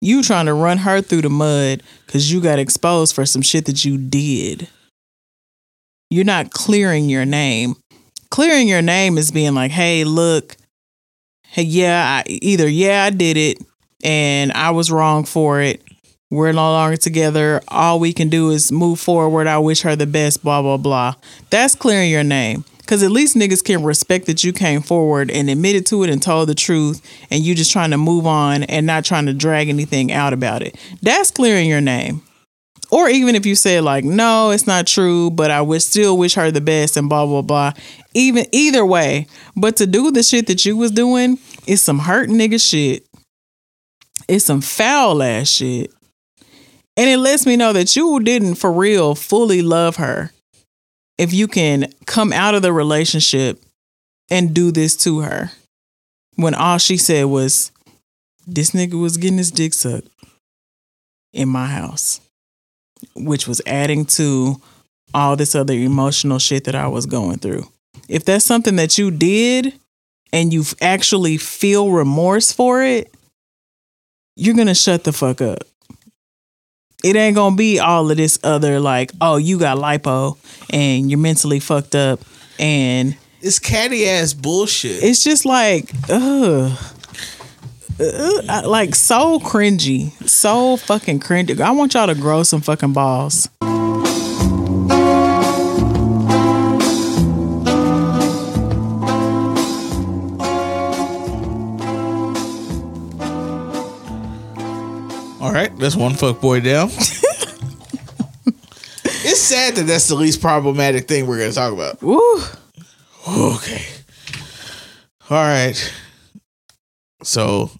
[0.00, 3.66] You trying to run her through the mud because you got exposed for some shit
[3.66, 4.68] that you did.
[6.10, 7.76] You're not clearing your name.
[8.30, 10.56] Clearing your name is being like, hey, look,
[11.48, 13.58] hey, yeah, I, either yeah, I did it
[14.02, 15.82] and I was wrong for it.
[16.30, 17.60] We're no longer together.
[17.68, 19.46] All we can do is move forward.
[19.46, 21.14] I wish her the best, blah, blah, blah.
[21.50, 22.64] That's clearing your name.
[22.86, 26.22] Cause at least niggas can respect that you came forward and admitted to it and
[26.22, 27.02] told the truth
[27.32, 30.62] and you just trying to move on and not trying to drag anything out about
[30.62, 30.76] it.
[31.02, 32.22] That's clearing your name.
[32.92, 36.34] Or even if you said like, no, it's not true, but I would still wish
[36.34, 37.72] her the best and blah blah blah.
[38.14, 39.26] Even either way.
[39.56, 43.04] But to do the shit that you was doing is some hurt nigga shit.
[44.28, 45.92] It's some foul ass shit.
[46.96, 50.32] And it lets me know that you didn't for real fully love her.
[51.18, 53.62] If you can come out of the relationship
[54.30, 55.50] and do this to her.
[56.36, 57.72] When all she said was
[58.46, 60.08] this nigga was getting his dick sucked
[61.32, 62.20] in my house
[63.14, 64.60] which was adding to
[65.12, 67.68] all this other emotional shit that I was going through.
[68.08, 69.74] If that's something that you did
[70.32, 73.12] and you actually feel remorse for it
[74.36, 75.60] you're going to shut the fuck up
[77.06, 80.36] it ain't gonna be all of this other like, oh, you got lipo
[80.72, 82.20] and you're mentally fucked up
[82.58, 85.02] and It's catty ass bullshit.
[85.02, 86.76] it's just like, ugh.
[87.98, 91.58] Uh, like so cringy, so fucking cringy.
[91.60, 93.48] I want y'all to grow some fucking balls.
[105.56, 106.88] Right, that's one fuck boy down.
[109.24, 112.02] it's sad that that's the least problematic thing we're gonna talk about.
[112.02, 112.42] Woo.
[113.26, 113.82] Okay.
[115.30, 115.94] All right.
[117.22, 117.70] So,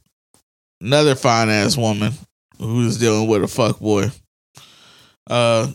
[0.81, 2.15] another fine ass woman
[2.59, 4.11] who's dealing with a fuck boy.
[5.29, 5.71] Uh,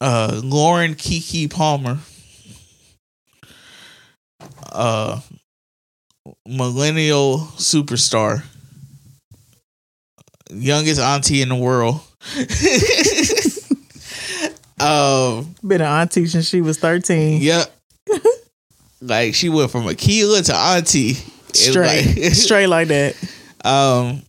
[0.00, 1.98] uh, Lauren Keke Palmer.
[4.70, 5.20] Uh,
[6.46, 8.44] millennial superstar.
[10.52, 12.00] Youngest auntie in the world.
[14.80, 17.40] um, Been an auntie since she was 13.
[17.40, 17.72] Yep.
[19.00, 21.14] like she went from Akeelah to Auntie.
[21.54, 22.06] Straight.
[22.16, 23.14] like- Straight like that.
[23.64, 24.22] um.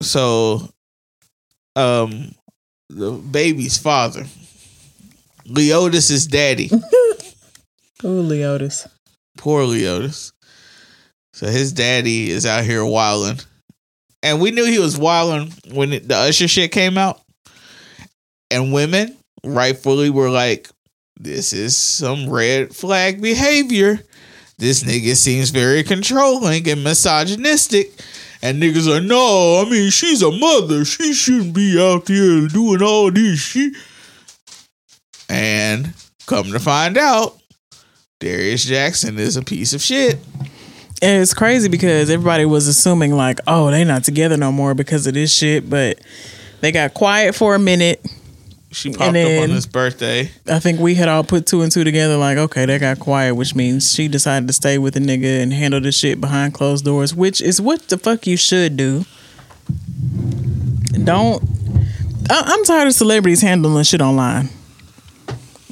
[0.00, 0.60] So,
[1.74, 2.32] um,
[2.88, 4.24] the baby's father,
[5.48, 6.70] Leodis' daddy.
[8.04, 8.86] Ooh, Leodis.
[9.36, 10.30] Poor Leodis.
[11.32, 13.40] So his daddy is out here wilding,
[14.22, 17.20] and we knew he was wilding when the Usher shit came out.
[18.50, 20.68] And women rightfully were like,
[21.18, 24.00] "This is some red flag behavior.
[24.58, 27.92] This nigga seems very controlling and misogynistic."
[28.40, 30.84] And niggas are no, I mean she's a mother.
[30.84, 33.74] She shouldn't be out there doing all this shit.
[35.28, 35.92] And
[36.26, 37.38] come to find out,
[38.20, 40.18] Darius Jackson is a piece of shit.
[41.00, 45.06] And it's crazy because everybody was assuming like, oh, they not together no more because
[45.06, 45.98] of this shit, but
[46.60, 48.04] they got quiet for a minute.
[48.70, 50.30] She popped then- up on his birthday.
[50.46, 53.34] I think we had all put two and two together, like, okay, they got quiet,
[53.34, 56.84] which means she decided to stay with the nigga and handle the shit behind closed
[56.84, 59.04] doors, which is what the fuck you should do.
[61.04, 61.42] Don't.
[62.28, 64.50] I- I'm tired of celebrities handling shit online.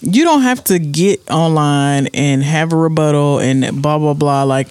[0.00, 4.44] You don't have to get online and have a rebuttal and blah blah blah.
[4.44, 4.68] Like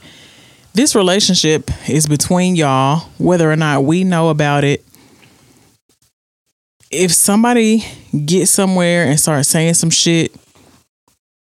[0.75, 4.85] this relationship is between y'all, whether or not we know about it
[6.91, 7.83] if somebody
[8.25, 10.33] gets somewhere and starts saying some shit,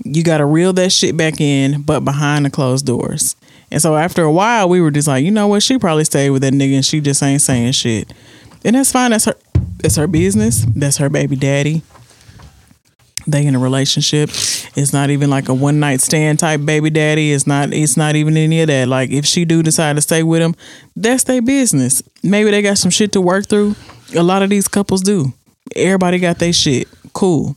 [0.05, 3.37] you got to reel that shit back in, but behind the closed doors.
[3.71, 5.63] And so after a while, we were just like, you know what?
[5.63, 8.13] She probably stayed with that nigga and she just ain't saying shit.
[8.65, 9.11] And that's fine.
[9.11, 9.37] That's her.
[9.79, 10.65] That's her business.
[10.75, 11.83] That's her baby daddy.
[13.27, 14.31] They in a relationship.
[14.77, 17.33] It's not even like a one night stand type baby daddy.
[17.33, 17.73] It's not.
[17.73, 18.89] It's not even any of that.
[18.89, 20.55] Like if she do decide to stay with him,
[20.95, 22.03] that's their business.
[22.23, 23.77] Maybe they got some shit to work through.
[24.15, 25.33] A lot of these couples do.
[25.75, 26.89] Everybody got their shit.
[27.15, 27.57] Cool.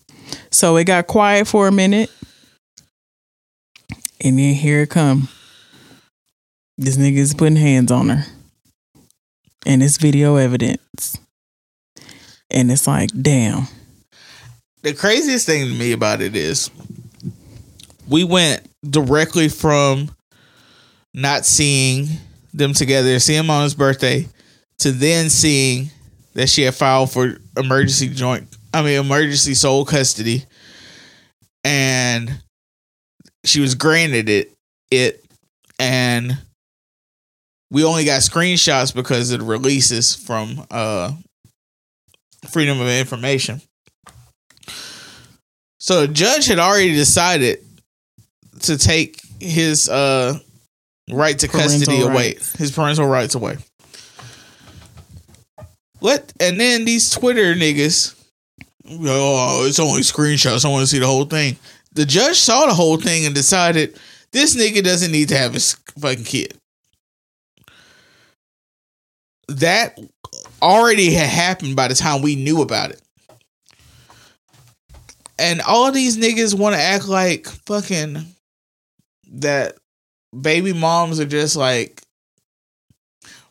[0.51, 2.09] So it got quiet for a minute.
[4.23, 5.27] And then here it come.
[6.77, 8.23] This nigga is putting hands on her.
[9.65, 11.19] And it's video evidence.
[12.49, 13.67] And it's like, damn.
[14.83, 16.69] The craziest thing to me about it is
[18.07, 20.11] we went directly from
[21.13, 22.07] not seeing
[22.53, 24.27] them together, seeing him on his birthday,
[24.79, 25.89] to then seeing
[26.33, 30.45] that she had filed for emergency joint, I mean, emergency sole custody,
[31.63, 32.41] and
[33.43, 34.53] she was granted it,
[34.91, 35.25] it,
[35.79, 36.37] and
[37.71, 41.11] we only got screenshots because of the releases from uh,
[42.51, 43.61] Freedom of Information.
[45.79, 47.59] So the judge had already decided
[48.61, 50.39] to take his uh,
[51.11, 52.53] right to Parental custody away, rights.
[52.53, 53.57] his parental rights away.
[55.99, 56.31] What?
[56.39, 58.15] And then these Twitter niggas,
[58.89, 60.65] oh, it's only screenshots.
[60.65, 61.57] I want to see the whole thing.
[61.93, 63.99] The judge saw the whole thing and decided
[64.31, 66.53] this nigga doesn't need to have his fucking kid.
[69.47, 69.97] That
[70.61, 73.01] already had happened by the time we knew about it.
[75.39, 78.25] And all these niggas want to act like fucking
[79.33, 79.77] that
[80.39, 82.01] baby moms are just like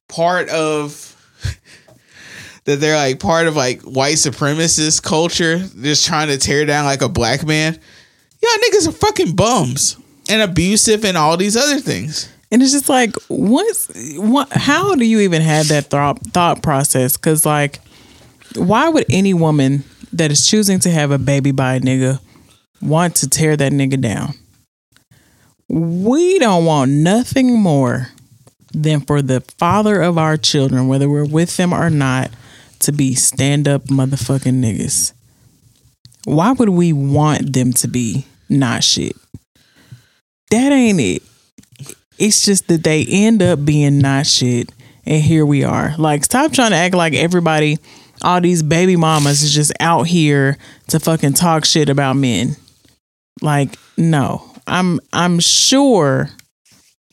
[0.08, 1.12] part of
[2.64, 7.02] that they're like part of like white supremacist culture, just trying to tear down like
[7.02, 7.78] a black man.
[8.42, 9.96] Y'all niggas are fucking bums
[10.28, 12.28] and abusive and all these other things.
[12.50, 14.52] And it's just like, what's what?
[14.52, 17.16] How do you even have that thought thought process?
[17.16, 17.80] Because like,
[18.54, 22.20] why would any woman that is choosing to have a baby by a nigga
[22.80, 24.34] want to tear that nigga down?
[25.68, 28.08] We don't want nothing more
[28.72, 32.30] than for the father of our children, whether we're with them or not,
[32.80, 35.12] to be stand up motherfucking niggas.
[36.24, 39.16] Why would we want them to be not shit?
[40.50, 41.22] That ain't it.
[42.18, 44.72] It's just that they end up being not shit.
[45.04, 45.94] And here we are.
[45.98, 47.78] Like, stop trying to act like everybody,
[48.22, 50.56] all these baby mamas is just out here
[50.88, 52.56] to fucking talk shit about men.
[53.42, 54.50] Like, no.
[54.66, 56.30] I'm I'm sure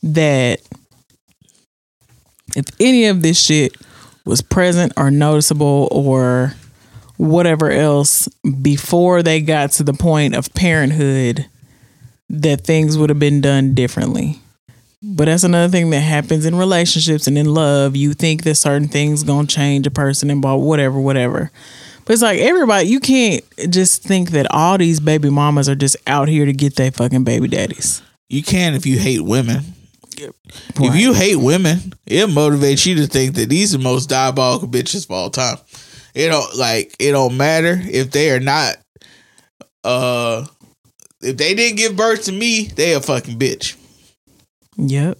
[0.01, 0.59] that
[2.55, 3.75] if any of this shit
[4.25, 6.53] was present or noticeable or
[7.17, 8.27] whatever else
[8.61, 11.45] before they got to the point of parenthood,
[12.29, 14.39] that things would have been done differently.
[15.05, 17.93] But that's another thing that happens in relationships and in love.
[17.95, 21.51] You think that certain things gonna change a person and blah whatever, whatever.
[22.05, 25.97] But it's like everybody, you can't just think that all these baby mamas are just
[26.07, 28.01] out here to get their fucking baby daddies.
[28.29, 29.63] You can if you hate women.
[30.79, 34.69] If you hate women, it motivates you to think that these are the most diabolical
[34.69, 35.57] bitches of all time.
[36.13, 38.77] It don't like it don't matter if they are not
[39.83, 40.45] uh
[41.21, 43.75] if they didn't give birth to me, they a fucking bitch.
[44.77, 45.17] Yep.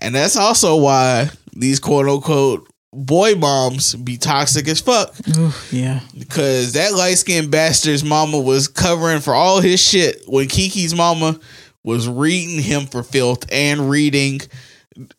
[0.00, 5.14] And that's also why these quote unquote boy moms be toxic as fuck.
[5.36, 6.00] Oof, yeah.
[6.18, 11.38] Because that light skinned bastard's mama was covering for all his shit when Keke's mama
[11.84, 14.40] was reading him for filth and reading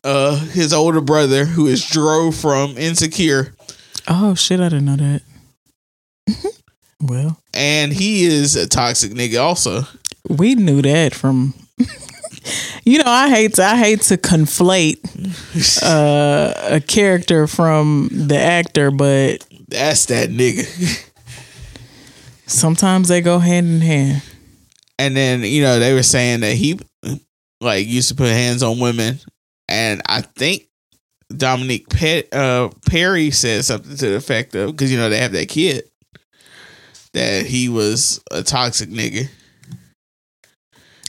[0.04, 3.54] uh his older brother who is drove from Insecure.
[4.08, 5.22] Oh shit, I didn't know that.
[7.02, 9.82] well, And he is a toxic nigga also.
[10.28, 11.54] we knew that from
[12.84, 14.98] you know i hate to i hate to conflate
[15.82, 20.64] uh, a character from the actor but That's that nigga.
[22.46, 24.22] sometimes they go hand in hand
[25.00, 26.78] and then, you know, they were saying that he
[27.62, 29.18] like used to put hands on women.
[29.66, 30.68] And I think
[31.34, 35.32] Dominique Pe- uh, Perry said something to the effect of because you know they have
[35.32, 35.84] that kid
[37.14, 39.30] that he was a toxic nigga,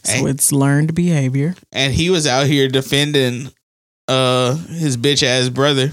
[0.04, 3.52] so And- it's learned behavior and he was out here defending
[4.08, 5.92] uh his bitch ass brother.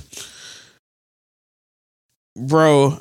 [2.36, 2.98] Bro,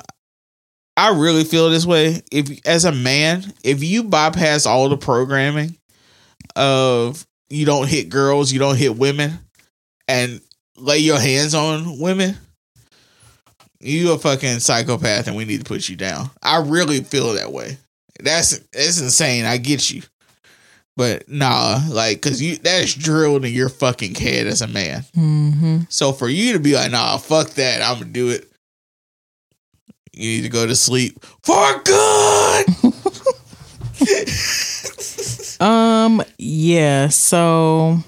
[0.96, 2.22] I really feel this way.
[2.32, 5.76] If as a man, if you bypass all the programming
[6.56, 9.38] of you don't hit girls, you don't hit women,
[10.08, 10.40] and
[10.76, 12.36] lay your hands on women,
[13.80, 16.30] you a fucking psychopath, and we need to put you down.
[16.42, 17.78] I really feel that way.
[18.20, 19.44] That's that's insane.
[19.44, 20.02] I get you,
[20.98, 25.02] but nah, like, cause you that's drilled in your fucking head as a man.
[25.16, 25.78] mm-hmm.
[25.88, 28.50] So for you to be like, nah, fuck that, I'm gonna do it.
[30.12, 32.66] You need to go to sleep for good.
[35.60, 37.98] um yeah so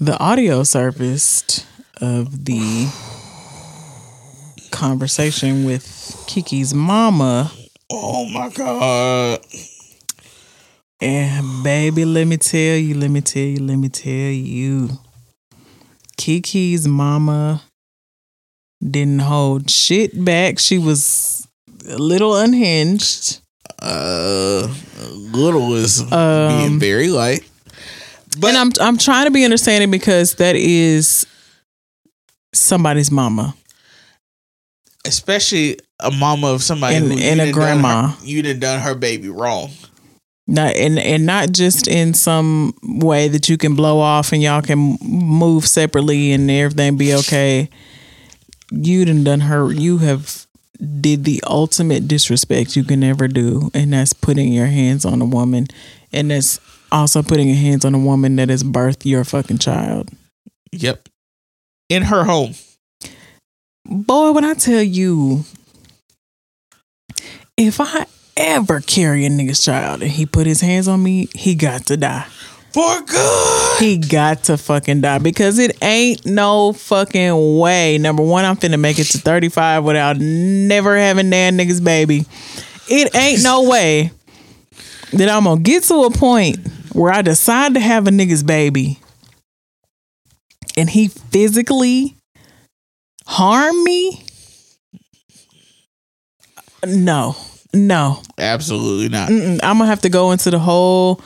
[0.00, 1.66] the audio surfaced
[2.00, 2.88] of the
[4.70, 5.84] conversation with
[6.26, 7.52] Keke's mama
[7.90, 9.40] oh my god.
[11.00, 14.88] And baby, let me tell you, let me tell you, let me tell you.
[16.16, 17.62] Keke's mama
[18.82, 20.58] didn't hold shit back.
[20.58, 21.46] She was
[21.88, 23.40] a little unhinged.
[23.80, 24.74] Uh,
[25.32, 27.44] little is being Um, very light.
[28.38, 31.26] But and I'm I'm trying to be understanding because that is
[32.54, 33.54] somebody's mama.
[35.06, 38.08] especially a mama of somebody And- who and a grandma.
[38.08, 39.70] her- you done done her baby wrong.
[40.48, 44.62] Not and and not just in some way that you can blow off and y'all
[44.62, 47.68] can move separately and everything be okay.
[48.70, 49.72] You done done her.
[49.72, 50.46] You have
[51.00, 55.24] did the ultimate disrespect you can ever do, and that's putting your hands on a
[55.24, 55.66] woman,
[56.12, 56.60] and that's
[56.92, 60.10] also putting your hands on a woman that has birthed your fucking child.
[60.72, 61.08] Yep,
[61.88, 62.54] in her home.
[63.84, 65.44] Boy, when I tell you,
[67.56, 68.06] if I
[68.36, 71.96] ever carry a nigga's child and he put his hands on me, he got to
[71.96, 72.26] die.
[72.72, 73.80] For good.
[73.80, 77.96] He got to fucking die because it ain't no fucking way.
[77.96, 82.26] Number one, I'm finna make it to 35 without never having that nigga's baby.
[82.88, 84.10] It ain't no way
[85.12, 86.58] that I'm gonna get to a point
[86.92, 88.98] where I decide to have a nigga's baby
[90.76, 92.16] and he physically
[93.26, 94.22] harm me.
[96.86, 97.36] No,
[97.76, 98.22] no.
[98.38, 99.28] Absolutely not.
[99.28, 99.60] Mm-mm.
[99.62, 101.20] I'm gonna have to go into the whole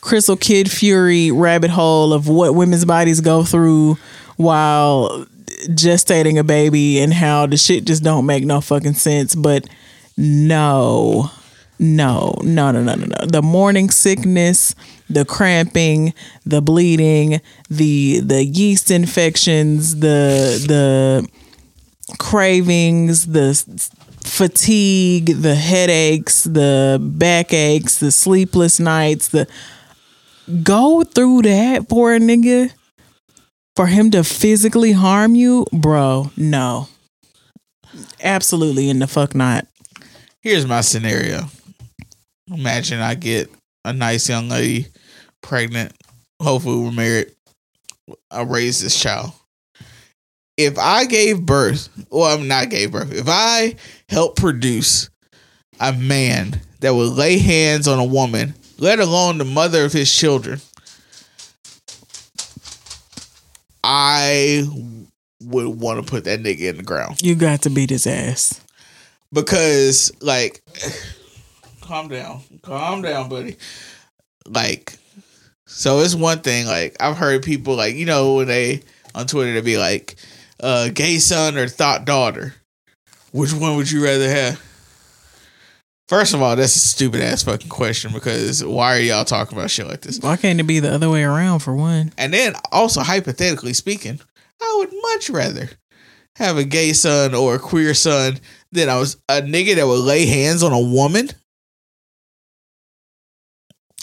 [0.00, 3.98] Crissle Kid Fury rabbit hole of what women's bodies go through
[4.36, 5.26] while
[5.70, 9.34] gestating a baby and how the shit just don't make no fucking sense.
[9.34, 9.68] But
[10.16, 11.30] no,
[11.78, 13.26] no, no, no, no, no, no.
[13.26, 14.74] The morning sickness,
[15.10, 16.14] the cramping,
[16.44, 21.28] the bleeding, the the yeast infections, the the
[22.18, 23.90] cravings, the
[24.26, 29.46] fatigue, the headaches, the backaches, the sleepless nights, the
[30.62, 32.72] go through that for a nigga
[33.74, 36.30] for him to physically harm you, bro.
[36.36, 36.88] No.
[38.22, 39.66] Absolutely in the fuck not.
[40.40, 41.42] Here's my scenario.
[42.50, 43.50] Imagine I get
[43.84, 44.86] a nice young lady
[45.42, 45.92] pregnant.
[46.40, 47.32] Hopefully, we're married.
[48.30, 49.32] I raise this child.
[50.56, 53.12] If I gave birth, well, I'm not gave birth.
[53.12, 53.74] If I
[54.08, 55.10] helped produce
[55.80, 60.12] a man that would lay hands on a woman, let alone the mother of his
[60.12, 60.60] children,
[63.84, 64.64] I
[65.42, 67.22] would want to put that nigga in the ground.
[67.22, 68.60] You got to beat his ass.
[69.32, 70.62] because like
[71.80, 72.42] calm down.
[72.62, 73.56] Calm down buddy.
[74.46, 74.98] Like
[75.66, 78.80] so it's one thing like i've heard people like you know when they
[79.16, 80.14] on twitter they be like
[80.62, 82.54] uh gay son or thought daughter
[83.32, 84.60] which one would you rather have
[86.08, 89.70] first of all that's a stupid ass fucking question because why are y'all talking about
[89.70, 92.12] shit like this Why can't it be the other way around for one?
[92.16, 94.20] and then also hypothetically speaking,
[94.62, 95.70] I would much rather
[96.36, 98.38] have a gay son or a queer son
[98.72, 101.30] than I was a nigga that would lay hands on a woman.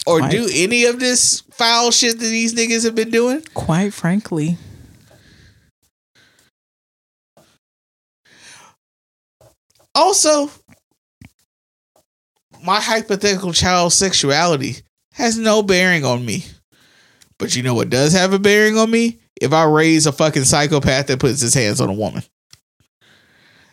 [0.06, 0.30] Or Quite.
[0.32, 3.42] do any of this foul shit that these niggas have been doing.
[3.54, 4.58] Quite frankly.
[9.94, 10.50] Also,
[12.64, 14.76] my hypothetical child's sexuality
[15.12, 16.44] has no bearing on me.
[17.38, 19.18] But you know what does have a bearing on me?
[19.40, 22.22] If I raise a fucking psychopath that puts his hands on a woman.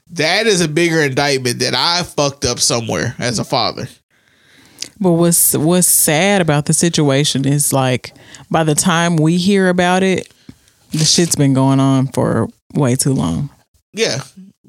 [0.10, 3.88] That is a bigger indictment that I fucked up somewhere as a father.
[5.00, 8.14] But what's what's sad about the situation is like
[8.50, 10.32] by the time we hear about it,
[10.92, 13.50] the shit's been going on for way too long.
[13.94, 14.22] Yeah.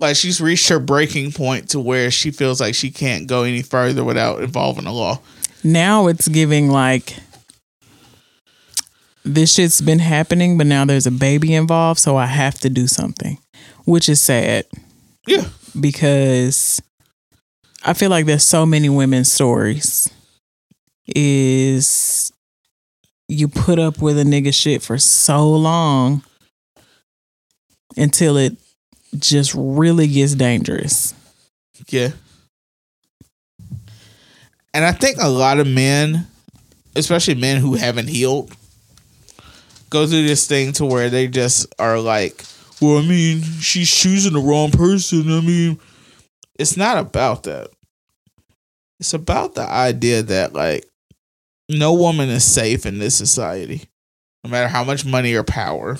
[0.02, 3.62] Like she's reached her breaking point to where she feels like she can't go any
[3.62, 5.20] further without involving the law.
[5.62, 7.16] Now it's giving like
[9.24, 12.88] this shit's been happening, but now there's a baby involved, so I have to do
[12.88, 13.38] something,
[13.84, 14.66] which is sad
[15.28, 15.46] Yeah.
[15.80, 16.82] because
[17.84, 20.10] I feel like there's so many women's stories.
[21.06, 22.32] Is
[23.28, 26.24] you put up with a nigga shit for so long
[27.96, 28.56] until it
[29.18, 31.14] just really gets dangerous.
[31.88, 32.10] Yeah.
[34.74, 36.26] And I think a lot of men,
[36.96, 38.54] especially men who haven't healed,
[39.90, 42.42] go through this thing to where they just are like,
[42.80, 45.30] well, I mean, she's choosing the wrong person.
[45.30, 45.78] I mean,
[46.58, 47.68] it's not about that.
[48.98, 50.86] It's about the idea that, like,
[51.68, 53.82] no woman is safe in this society,
[54.44, 55.98] no matter how much money or power,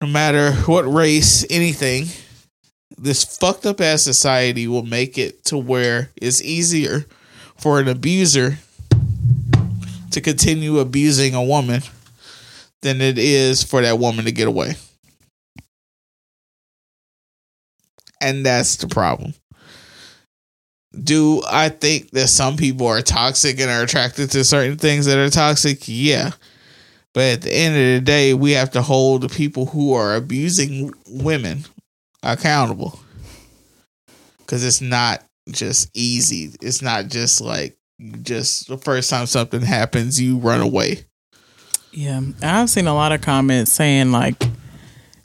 [0.00, 2.06] no matter what race, anything
[2.96, 7.06] this fucked up ass society will make it to where it's easier
[7.56, 8.58] for an abuser
[10.10, 11.82] to continue abusing a woman
[12.82, 14.74] than it is for that woman to get away.
[18.20, 19.34] And that's the problem.
[21.02, 25.18] Do I think that some people are toxic and are attracted to certain things that
[25.18, 25.82] are toxic?
[25.86, 26.32] Yeah.
[27.12, 30.14] But at the end of the day, we have to hold the people who are
[30.14, 31.64] abusing women
[32.22, 33.00] accountable.
[34.38, 36.52] Because it's not just easy.
[36.62, 37.76] It's not just like
[38.22, 41.04] just the first time something happens, you run away.
[41.92, 44.42] Yeah, I've seen a lot of comments saying like,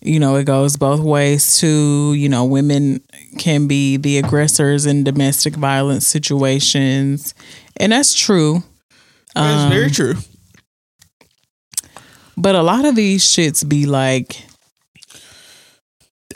[0.02, 2.14] you know, it goes both ways too.
[2.14, 3.02] You know, women
[3.38, 7.34] can be the aggressors in domestic violence situations,
[7.78, 8.64] and that's true.
[9.36, 10.16] That's Um, very true.
[12.38, 14.44] But a lot of these shits be like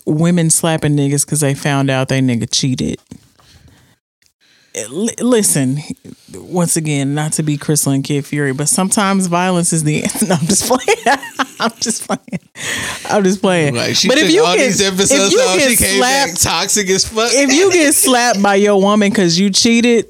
[0.06, 3.00] women slapping niggas because they found out they nigga cheated.
[4.76, 5.80] Eh, L- listen,
[6.34, 10.26] once again, not to be Crissle and Kid Fury, but sometimes violence is the answer.
[10.30, 11.00] No, I'm just playing.
[11.60, 12.40] I'm just playing.
[13.10, 13.76] I'm just playing.
[13.76, 15.98] Like she but if you all get, these if episodes you off, get she came
[15.98, 17.30] slapped, back toxic as fuck.
[17.34, 20.06] if you get slapped by your woman because you cheated,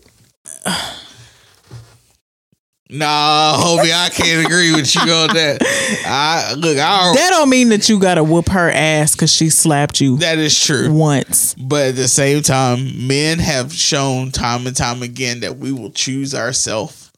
[2.90, 5.62] nah, homie, I can't agree with you on that.
[6.06, 10.02] I look, I that don't mean that you gotta whoop her ass because she slapped
[10.02, 10.92] you that is true.
[10.92, 11.56] once.
[11.56, 15.92] But at the same time, men have shown time and time again that we will
[15.92, 17.12] choose ourselves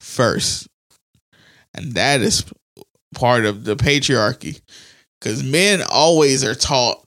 [0.00, 0.68] first.
[1.74, 2.44] And that is
[3.14, 4.60] part of the patriarchy.
[5.20, 7.02] Because men always are taught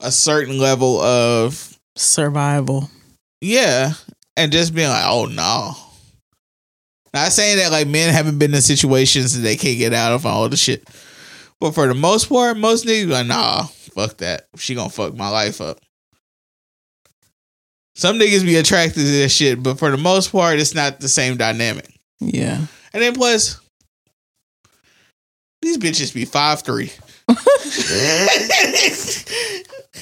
[0.00, 2.90] a certain level of, Survival.
[3.40, 3.92] yeah,
[4.36, 5.72] and just being like, oh, no.
[7.16, 10.26] Not saying that like men haven't been in situations that they can't get out of
[10.26, 10.86] all the shit.
[11.58, 14.48] But for the most part, most niggas like, nah, fuck that.
[14.58, 15.80] She gonna fuck my life up.
[17.94, 21.08] Some niggas be attracted to this shit, but for the most part, it's not the
[21.08, 21.88] same dynamic.
[22.20, 22.58] Yeah.
[22.92, 23.58] And then plus,
[25.62, 26.88] these bitches be five three.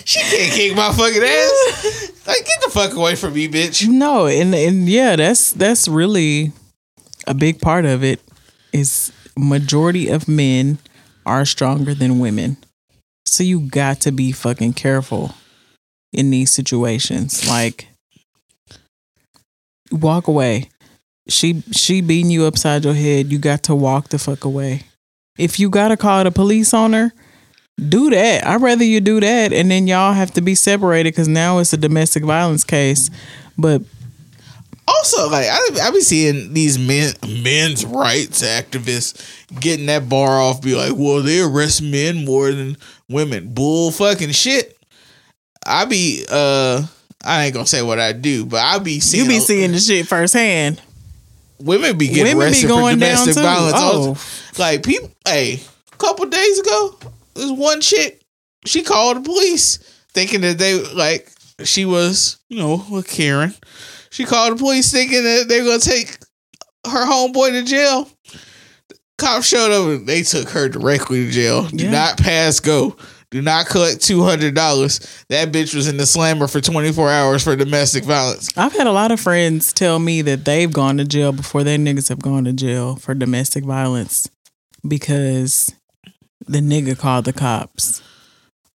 [0.04, 2.10] she can't kick my fucking ass.
[2.26, 3.86] Like, get the fuck away from me, bitch.
[3.86, 6.52] No, and and yeah, that's that's really
[7.26, 8.20] a big part of it.
[8.72, 10.78] Is majority of men
[11.24, 12.56] are stronger than women,
[13.24, 15.34] so you got to be fucking careful
[16.12, 17.48] in these situations.
[17.48, 17.88] Like,
[19.92, 20.70] walk away.
[21.28, 23.32] She she beating you upside your head.
[23.32, 24.82] You got to walk the fuck away.
[25.38, 27.12] If you gotta call the police on her,
[27.88, 28.46] do that.
[28.46, 31.72] I'd rather you do that, and then y'all have to be separated because now it's
[31.72, 33.10] a domestic violence case.
[33.58, 33.82] But
[34.86, 39.18] Also, like I, I be seeing these men, men's rights activists
[39.60, 40.62] getting that bar off.
[40.62, 42.76] Be like, well, they arrest men more than
[43.08, 43.52] women.
[43.54, 44.76] Bull fucking shit.
[45.66, 46.84] I be, uh,
[47.24, 49.78] I ain't gonna say what I do, but I be seeing you be seeing the
[49.78, 50.82] shit firsthand.
[51.58, 53.74] women be getting Women be arrested going for domestic violence.
[53.76, 54.18] Oh.
[54.58, 55.60] Like people, hey,
[55.92, 56.98] a couple days ago,
[57.34, 58.20] this one chick,
[58.66, 59.78] she called the police
[60.12, 61.30] thinking that they like
[61.62, 63.54] she was, you know, with Karen.
[64.14, 66.18] She called the police thinking that they're gonna take
[66.86, 68.08] her homeboy to jail.
[69.18, 71.66] Cops showed up and they took her directly to jail.
[71.66, 71.90] Do Yeah.
[71.90, 72.96] not pass go.
[73.32, 75.00] Do not collect two hundred dollars.
[75.30, 78.48] That bitch was in the slammer for twenty four hours for domestic violence.
[78.56, 81.76] I've had a lot of friends tell me that they've gone to jail before their
[81.78, 84.30] niggas have gone to jail for domestic violence
[84.86, 85.74] because
[86.46, 88.00] the nigga called the cops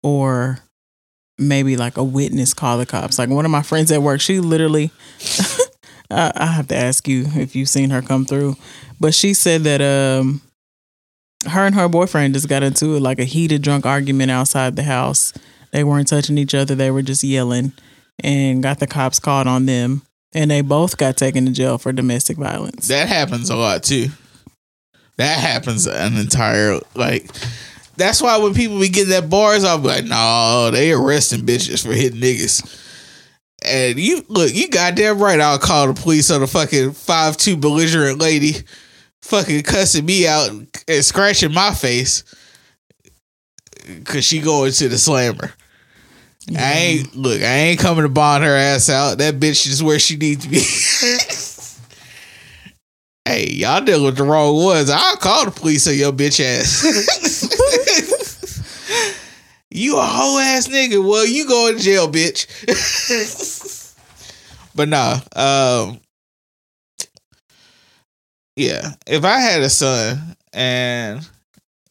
[0.02, 0.60] or
[1.38, 3.20] maybe like a witness call the cops.
[3.20, 4.92] Like one of my friends at work, she literally,
[6.10, 8.56] I, have to ask you if you've seen her come through,
[9.00, 10.42] but she said that um,
[11.50, 15.34] her and her boyfriend just got into like a heated drunk argument outside the house.
[15.72, 17.74] They weren't touching each other, they were just yelling
[18.24, 20.04] and got the cops called on them.
[20.34, 22.90] And they both got taken to jail for domestic violence.
[22.90, 24.08] That happens a lot too.
[25.18, 27.30] That happens an entire like.
[27.98, 31.86] That's why when people be getting that bars, I'll be like, no, they arresting bitches
[31.86, 32.82] for hitting niggas.
[33.64, 35.40] And you look, you goddamn right.
[35.40, 38.54] I'll call the police on a fucking five two belligerent lady,
[39.22, 42.24] fucking cussing me out and scratching my face
[43.86, 45.52] because she going to the slammer.
[46.56, 47.42] I ain't look.
[47.42, 49.18] I ain't coming to bond her ass out.
[49.18, 50.60] That bitch is where she needs to be.
[53.26, 54.92] hey, y'all dealing with the wrong ones.
[54.92, 56.84] I'll call the police on your bitch ass.
[59.76, 61.06] you a whole ass nigga.
[61.06, 62.48] Well, you go to jail, bitch.
[64.76, 65.20] but nah.
[65.36, 66.00] Um.
[68.56, 71.30] Yeah, if I had a son and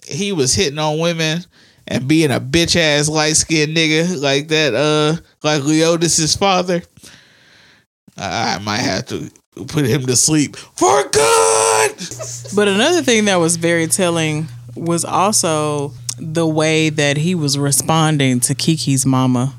[0.07, 1.45] he was hitting on women
[1.87, 6.83] and being a bitch ass light skinned nigga like that, uh, like Leodis's father,
[8.17, 9.31] I might have to
[9.67, 11.93] put him to sleep for good.
[12.55, 18.41] But another thing that was very telling was also the way that he was responding
[18.41, 19.55] to Keke's mama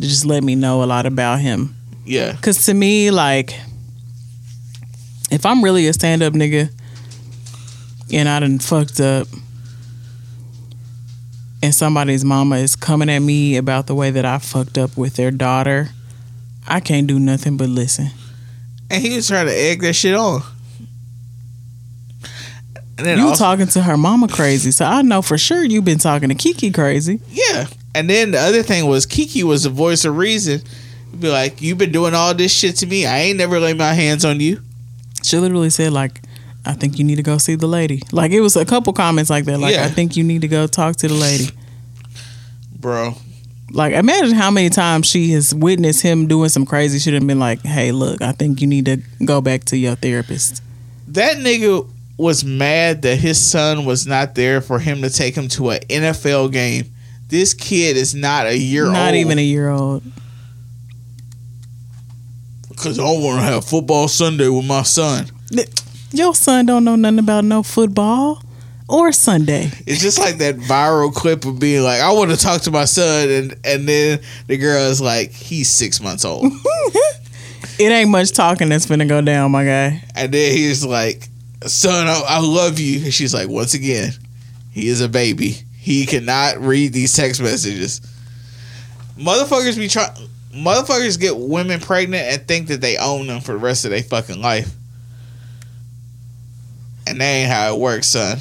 [0.00, 1.74] just let me know a lot about him.
[2.04, 2.36] Yeah.
[2.40, 3.58] Cause to me, like,
[5.30, 6.70] if I'm really a stand up nigga
[8.12, 9.26] and I done fucked up
[11.62, 15.16] and somebody's mama is coming at me about the way that I fucked up with
[15.16, 15.90] their daughter,
[16.66, 18.10] I can't do nothing but listen.
[18.90, 20.42] And he was trying to egg that shit on.
[23.06, 26.28] You also, talking to her mama crazy, so I know for sure you've been talking
[26.30, 27.20] to Keke crazy.
[27.30, 27.66] yeah.
[27.94, 30.60] And then the other thing was Keke was the voice of reason.
[31.18, 33.06] Be like, You've been doing all this shit to me.
[33.06, 34.60] I ain't never laid my hands on you.
[35.22, 36.20] She literally said like,
[36.64, 39.30] "I think you need to go see the lady." Like it was a couple comments
[39.30, 39.58] like that.
[39.58, 39.84] Like Yeah.
[39.84, 41.48] I think you need to go talk to the lady.
[42.78, 43.14] Bro.
[43.72, 47.38] Like imagine how many times she has witnessed him doing some crazy shit and been
[47.40, 50.62] like, "Hey, look, I think you need to go back to your therapist."
[51.08, 51.88] That nigga
[52.18, 55.78] was mad that his son was not there for him to take him to an
[55.88, 56.92] NFL game.
[57.28, 58.94] This kid is not a year old.
[58.94, 60.02] Not even a year old.
[62.68, 65.26] Because I want to have football Sunday with my son.
[66.10, 68.42] Your son don't know nothing about no football
[68.88, 69.70] or Sunday.
[69.86, 72.86] It's just like that viral clip of being like, I want to talk to my
[72.86, 73.28] son.
[73.28, 76.52] And, and then the girl is like, he's six months old.
[77.80, 80.02] It ain't much talking that's gonna go down, my guy.
[80.16, 81.27] and then he's like,
[81.66, 83.04] son, I, I love you.
[83.04, 84.12] And she's like, once again,
[84.70, 85.56] he is a baby.
[85.76, 88.00] He cannot read these text messages.
[89.16, 90.10] Motherfuckers be trying.
[90.54, 94.02] Motherfuckers get women pregnant and think that they own them for the rest of their
[94.02, 94.72] fucking life.
[97.06, 98.38] And that ain't how it works, son.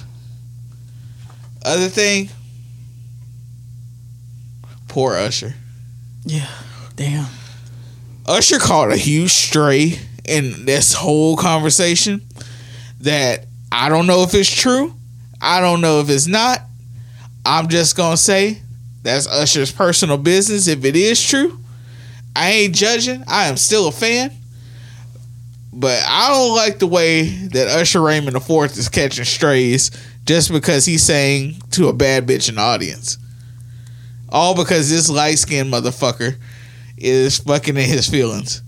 [1.64, 2.30] Other thing,
[4.88, 5.53] poor Usher.
[6.26, 6.49] Yeah.
[6.95, 7.27] Damn.
[8.26, 12.22] Usher caught a huge stray in this whole conversation
[13.02, 14.94] that I don't know if it's true.
[15.41, 16.61] I don't know if it's not.
[17.45, 18.61] I'm just gonna say
[19.03, 20.68] that's Usher's personal business.
[20.68, 21.60] If it is true,
[22.36, 23.24] I ain't judging.
[23.28, 24.32] I am still a fan.
[25.72, 29.91] But I don't like the way that Usher Raymond IV is catching strays
[30.26, 33.18] just because he's saying to a bad bitch in the audience.
[34.30, 36.36] All because this light skinned motherfucker
[36.98, 38.61] is fucking in his feelings.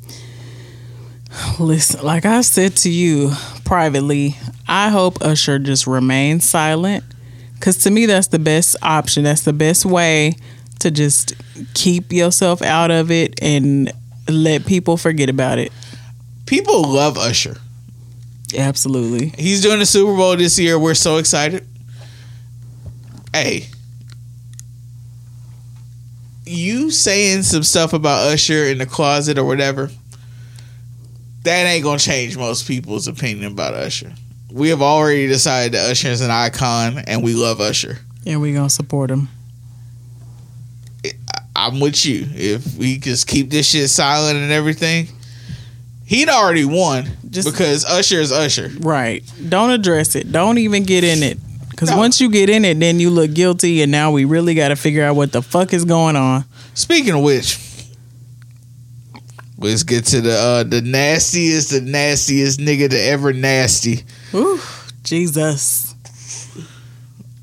[1.59, 3.31] Listen, like I said to you
[3.69, 4.35] privately,
[4.67, 7.03] I hope Usher just remains silent.
[7.59, 9.23] Cause to me that's the best option.
[9.23, 10.33] That's the best way
[10.79, 11.35] to just
[11.75, 13.91] keep yourself out of it and
[14.27, 15.71] let people forget about it.
[16.47, 17.57] People love Usher.
[18.57, 19.33] Absolutely.
[19.37, 20.79] He's doing the Super Bowl this year.
[20.79, 21.63] We're so excited.
[23.31, 23.67] Hey,
[26.43, 29.91] you saying some stuff about Usher in the closet or whatever,
[31.49, 34.13] that ain't gonna change most people's opinion about Usher.
[34.51, 37.99] We have already decided that Usher is an icon and we love Usher.
[38.25, 39.29] And we gonna support him.
[41.55, 42.25] I'm with you.
[42.33, 45.07] If we just keep this shit silent and everything,
[46.05, 48.71] he'd already won Just- because Usher is Usher.
[48.79, 49.23] Right.
[49.49, 50.31] Don't address it.
[50.31, 51.37] Don't even get in it.
[51.75, 51.97] Cause No.
[51.97, 55.03] once you get in it, then you look guilty and now we really gotta figure
[55.03, 56.43] out what the fuck is going on.
[56.73, 57.57] Speaking of which,
[59.59, 64.03] let's get to the uh, the nastiest, the nastiest nigga to ever nasty.
[64.33, 64.59] Ooh,
[65.03, 65.95] Jesus.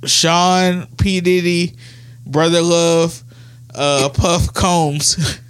[0.04, 1.74] Sean P Diddy,
[2.26, 3.22] brother love,
[3.74, 5.40] uh, Puff Combs,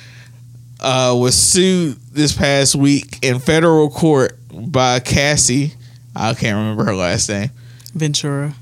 [0.80, 5.74] uh, was sued this past week in federal court by Cassie.
[6.14, 7.50] I can't remember her last name.
[7.94, 8.54] Ventura.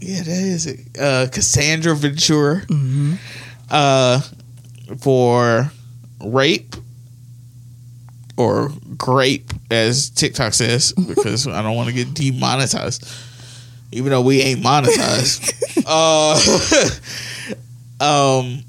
[0.00, 0.80] Yeah, that is it.
[0.98, 2.60] Uh, Cassandra Ventura.
[2.68, 3.14] hmm
[3.70, 4.20] uh,
[4.98, 5.72] for
[6.24, 6.74] rape
[8.36, 13.08] or grape, as TikTok says, because I don't want to get demonetized,
[13.92, 15.52] even though we ain't monetized.
[18.00, 18.00] uh,
[18.38, 18.62] um,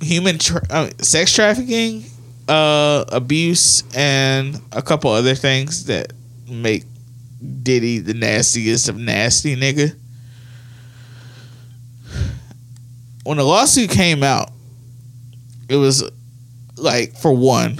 [0.00, 2.04] human tra- uh, sex trafficking,
[2.48, 6.12] uh, abuse, and a couple other things that
[6.48, 6.84] make
[7.62, 9.94] Diddy the nastiest of nasty nigga.
[13.24, 14.50] when the lawsuit came out,
[15.68, 16.02] it was
[16.80, 17.78] like for one,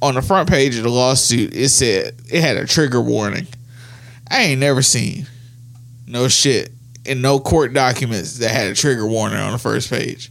[0.00, 3.46] on the front page of the lawsuit, it said it had a trigger warning.
[4.30, 5.26] I ain't never seen
[6.06, 6.72] no shit
[7.04, 10.30] in no court documents that had a trigger warning on the first page.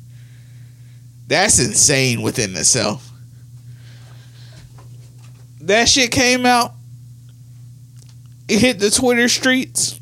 [1.27, 3.09] That's insane within itself.
[5.61, 6.73] That shit came out.
[8.47, 9.99] It hit the Twitter streets.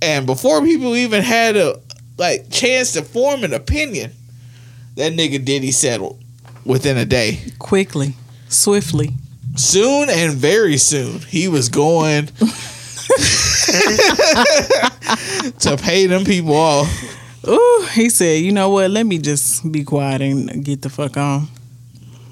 [0.00, 1.80] And before people even had a
[2.18, 4.12] like chance to form an opinion,
[4.96, 6.22] that nigga Diddy settled
[6.64, 7.40] within a day.
[7.58, 8.14] Quickly,
[8.48, 9.10] swiftly.
[9.56, 12.26] Soon and very soon, he was going.
[15.58, 16.88] to pay them people off.
[17.46, 18.90] Ooh, he said, you know what?
[18.90, 21.48] Let me just be quiet and get the fuck on.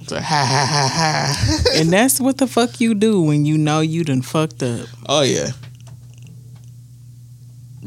[0.07, 1.73] So, ha ha ha ha.
[1.77, 4.89] And that's what the fuck you do when you know you done fucked up.
[5.09, 5.51] Oh yeah,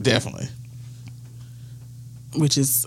[0.02, 0.48] definitely.
[2.38, 2.86] Which is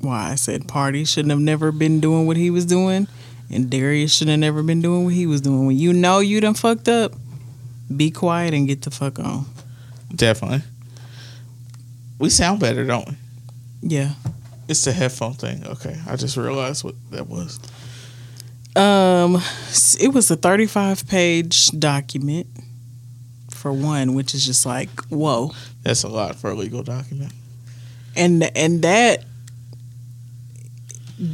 [0.00, 3.08] why I said Pardi shouldn't have never been doing what he was doing.
[3.50, 5.66] And Darius shouldn't have never been doing what he was doing.
[5.66, 7.14] When you know you done fucked up,
[7.94, 9.46] be quiet and get the fuck on.
[10.14, 10.62] Definitely.
[12.18, 13.16] We sound better, don't we?
[13.82, 14.12] Yeah.
[14.68, 15.66] It's the headphone thing.
[15.66, 17.58] Okay, I just realized what that was.
[18.76, 19.40] Um,
[19.98, 22.46] it was a 35 page document
[23.50, 25.52] for one, which is just like, whoa.
[25.82, 27.32] That's a lot for a legal document.
[28.14, 29.24] And and that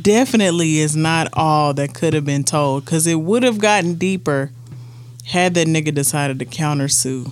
[0.03, 4.51] definitely is not all that could have been told because it would have gotten deeper
[5.27, 7.31] had that nigga decided to countersue.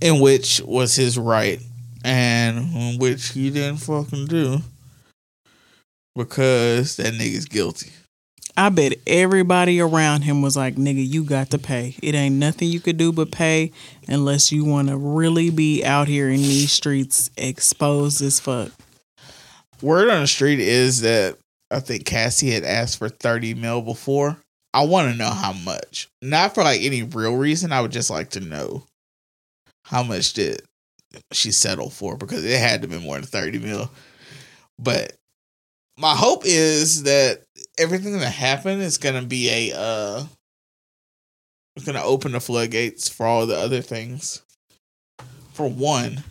[0.00, 1.60] In which was his right,
[2.04, 4.58] and in which he didn't fucking do
[6.14, 7.90] because that nigga's guilty.
[8.54, 11.96] I bet everybody around him was like, nigga, you got to pay.
[12.02, 13.72] It ain't nothing you could do but pay
[14.08, 18.70] unless you want to really be out here in these streets exposed as fuck.
[19.82, 21.38] Word on the street is that
[21.70, 24.38] I think Cassie had asked for 30 mil before.
[24.74, 26.08] I want to know how much.
[26.22, 27.72] Not for like any real reason.
[27.72, 28.84] I would just like to know
[29.84, 30.62] how much did
[31.32, 33.90] she settle for because it had to be more than 30 mil.
[34.78, 35.14] But
[35.98, 37.42] my hope is that
[37.78, 40.24] everything that happened is going to be a uh
[41.76, 44.42] it's going to open the floodgates for all the other things.
[45.54, 46.22] For one,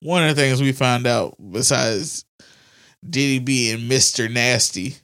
[0.00, 2.24] one of the things we found out besides
[3.08, 4.30] Diddy being Mr.
[4.30, 4.96] Nasty,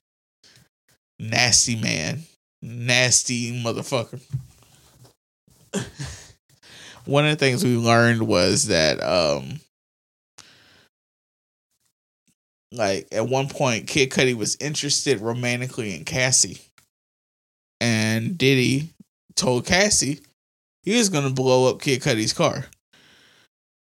[1.19, 2.23] nasty man,
[2.63, 4.21] nasty motherfucker.
[7.05, 9.61] one of the things we learned was that um
[12.73, 16.61] like at one point Kid Cudi was interested romantically in Cassie.
[17.81, 18.91] And Diddy
[19.35, 20.21] told Cassie
[20.83, 22.67] he was gonna blow up Kid Cudi's car.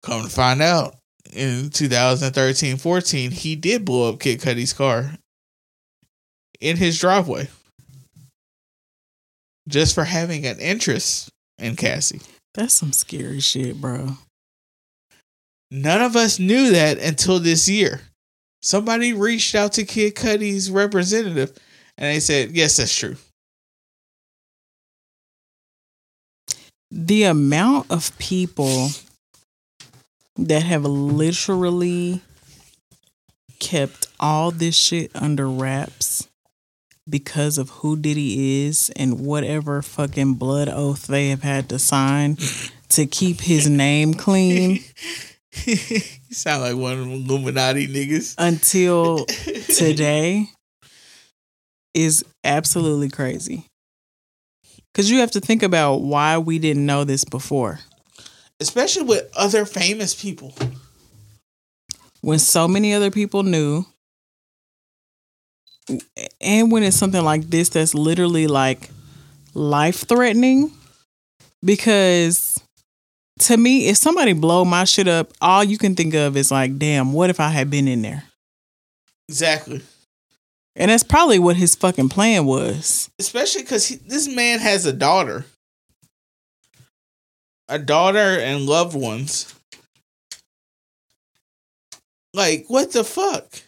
[0.03, 0.97] Come to find out,
[1.33, 5.13] in 2013-14, he did blow up Kid Cudi's car
[6.61, 7.49] in his driveway.
[9.69, 12.21] Just for having an interest in Cassie.
[12.55, 14.17] That's some scary shit, bro.
[15.71, 18.01] None of us knew that until this year.
[18.63, 21.53] Somebody reached out to Kid Cudi's representative
[21.97, 23.17] and they said, Yes, that's true.
[26.91, 28.89] The amount of people
[30.39, 32.21] that have literally
[33.59, 36.29] kept all this shit under wraps
[37.09, 42.37] because of who Diddy is and whatever fucking blood oath they have had to sign
[42.91, 44.81] to keep his name clean
[45.67, 46.01] you
[46.31, 48.35] sound like one of them Illuminati niggas.
[48.39, 49.25] until
[49.75, 50.47] today
[51.95, 53.67] is absolutely crazy.
[54.93, 57.81] Because you have to think about why we didn't know this before.
[58.61, 60.55] Especially with other famous people.
[62.21, 63.87] When so many other people knew,
[66.41, 68.91] and when it's something like this that's literally like
[69.55, 70.73] life threatening,
[71.65, 72.61] because
[73.41, 76.79] to me, if somebody blow my shit up, all you can think of is like,
[76.79, 78.25] damn, what if I had been in there?
[79.29, 79.83] Exactly.
[80.75, 83.11] And that's probably what his fucking plan was.
[83.19, 85.45] Especially because this man has a daughter.
[87.69, 89.55] A daughter and loved ones.
[92.33, 93.63] Like, what the fuck?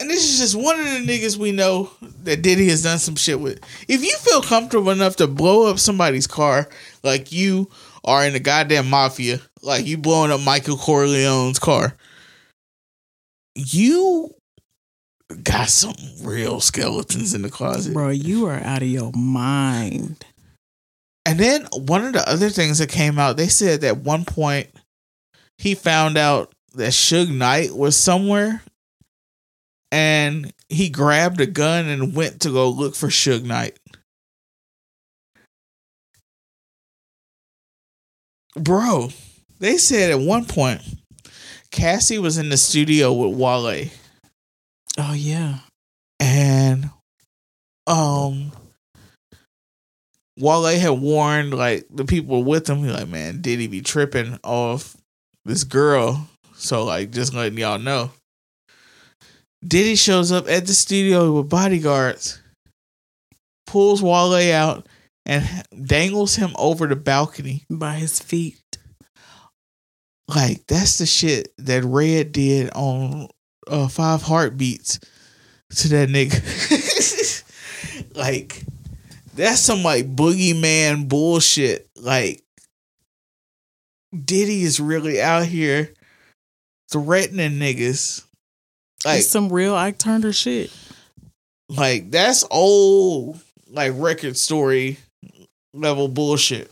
[0.00, 1.90] And this is just one of the niggas we know
[2.24, 3.60] that Diddy has done some shit with.
[3.88, 6.68] If you feel comfortable enough to blow up somebody's car,
[7.02, 7.70] like you
[8.04, 11.96] are in the goddamn mafia, like you blowing up Michael Corleone's car,
[13.54, 14.34] you
[15.42, 17.94] got some real skeletons in the closet.
[17.94, 20.24] Bro, you are out of your mind.
[21.26, 24.24] And then one of the other things that came out, they said that at one
[24.24, 24.68] point
[25.58, 28.62] he found out that Suge Knight was somewhere
[29.90, 33.78] and he grabbed a gun and went to go look for Suge Knight.
[38.56, 39.10] Bro,
[39.58, 40.80] they said at one point
[41.70, 43.88] Cassie was in the studio with Wale
[44.96, 45.58] Oh yeah.
[46.20, 46.90] and
[47.86, 48.52] um
[50.38, 54.38] Wale had warned like the people with him, he like, man, did he be tripping
[54.42, 54.96] off
[55.44, 56.28] this girl?
[56.56, 58.10] So like just letting y'all know.
[59.66, 62.40] Diddy shows up at the studio with bodyguards,
[63.66, 64.86] pulls Wale out,
[65.24, 67.64] and dangles him over the balcony.
[67.70, 68.60] By his feet.
[70.28, 73.28] Like that's the shit that Red did on
[73.66, 75.00] uh, Five Heartbeats
[75.76, 76.42] to that nigga.
[78.16, 78.64] like
[79.34, 81.88] that's some like boogeyman bullshit.
[81.96, 82.42] Like
[84.24, 85.92] Diddy is really out here
[86.90, 88.24] threatening niggas.
[89.04, 90.70] Like It's some real Ike Turner shit.
[91.68, 94.98] like that's old like record story
[95.72, 96.70] level bullshit.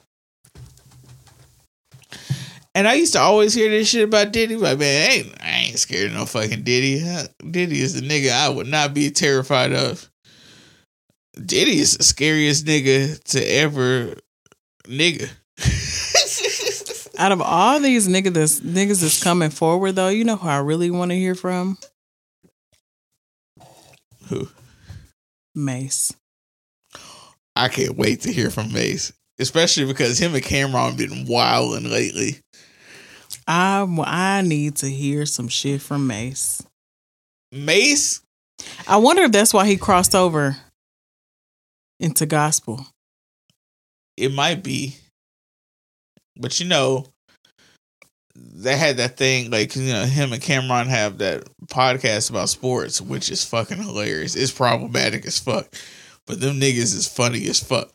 [2.74, 4.56] And I used to always hear this shit about Diddy.
[4.56, 7.04] Like, man, I ain't, I ain't scared of no fucking Diddy.
[7.50, 10.08] Diddy is the nigga I would not be terrified of.
[11.34, 14.16] Diddy is the scariest nigga to ever
[14.84, 15.30] nigga.
[17.18, 20.58] Out of all these niggas that's niggas that's coming forward though, you know who I
[20.58, 21.78] really want to hear from?
[24.28, 24.48] Who?
[25.54, 26.14] Mase.
[27.54, 29.12] I can't wait to hear from Mase.
[29.38, 32.40] Especially because him and Cam'ron been wilding lately.
[33.46, 36.66] I I need to hear some shit from Mase.
[37.50, 38.22] Mase
[38.86, 40.56] I wonder if that's why he crossed over
[42.00, 42.86] into gospel.
[44.16, 44.96] It might be.
[46.36, 47.06] But you know,
[48.34, 53.00] they had that thing like you know him and Cam'ron have that podcast about sports,
[53.00, 54.34] which is fucking hilarious.
[54.36, 55.74] It's problematic as fuck,
[56.26, 57.90] but them niggas is funny as fuck.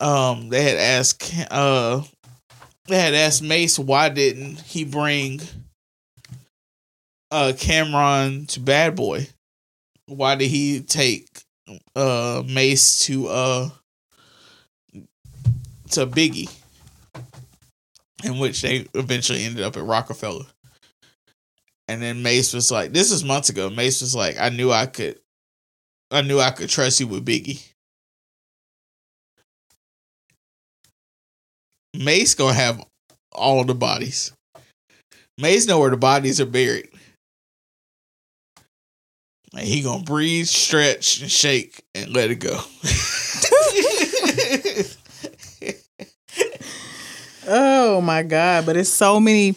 [0.00, 2.02] Um, they had asked uh,
[2.86, 5.40] they had asked Mase why didn't he bring
[7.30, 9.28] uh Cam'ron to Bad Boy?
[10.06, 11.28] Why did he take
[11.96, 13.70] uh Mase to uh
[15.90, 16.50] to Biggie,
[18.24, 20.46] in which they eventually ended up at Roc-A-Fella.
[21.86, 24.86] And then Mase was like, "This is months ago." Mase was like, "I knew I
[24.86, 25.20] could,
[26.10, 27.62] I knew I could trust you with Biggie."
[31.94, 32.82] Mase gonna have
[33.32, 34.32] all the bodies.
[35.38, 36.88] Mase know where the bodies are buried.
[39.56, 42.60] And he gonna breathe, stretch, and shake, and let it go.
[47.46, 48.66] Oh my god!
[48.66, 49.54] But it's so many.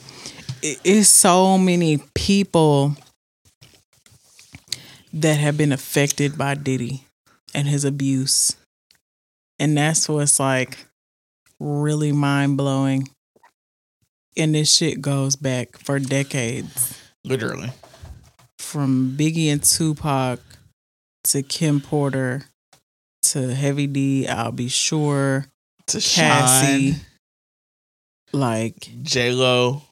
[0.61, 2.95] It's so many people
[5.13, 7.05] that have been affected by Diddy
[7.53, 8.55] and his abuse,
[9.57, 10.77] and that's what's like
[11.59, 13.07] really mind blowing.
[14.35, 17.71] And this shit goes back for decades, Literally.
[18.67, 20.41] From Biggie and Tupac
[21.23, 22.43] to Kim Porter
[23.23, 24.27] to Heavy D.
[24.27, 24.67] Al B.
[24.67, 25.45] Sure.
[25.87, 26.91] To Cassie.
[26.91, 27.01] Shyne,
[28.33, 29.83] Like J Lo.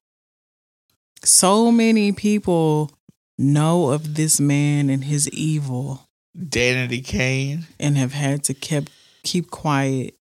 [1.24, 2.92] so many people
[3.38, 6.06] know of this man and his evil
[6.38, 7.68] Danity Kane.
[7.80, 8.90] and have had to keep
[9.24, 10.16] keep quiet.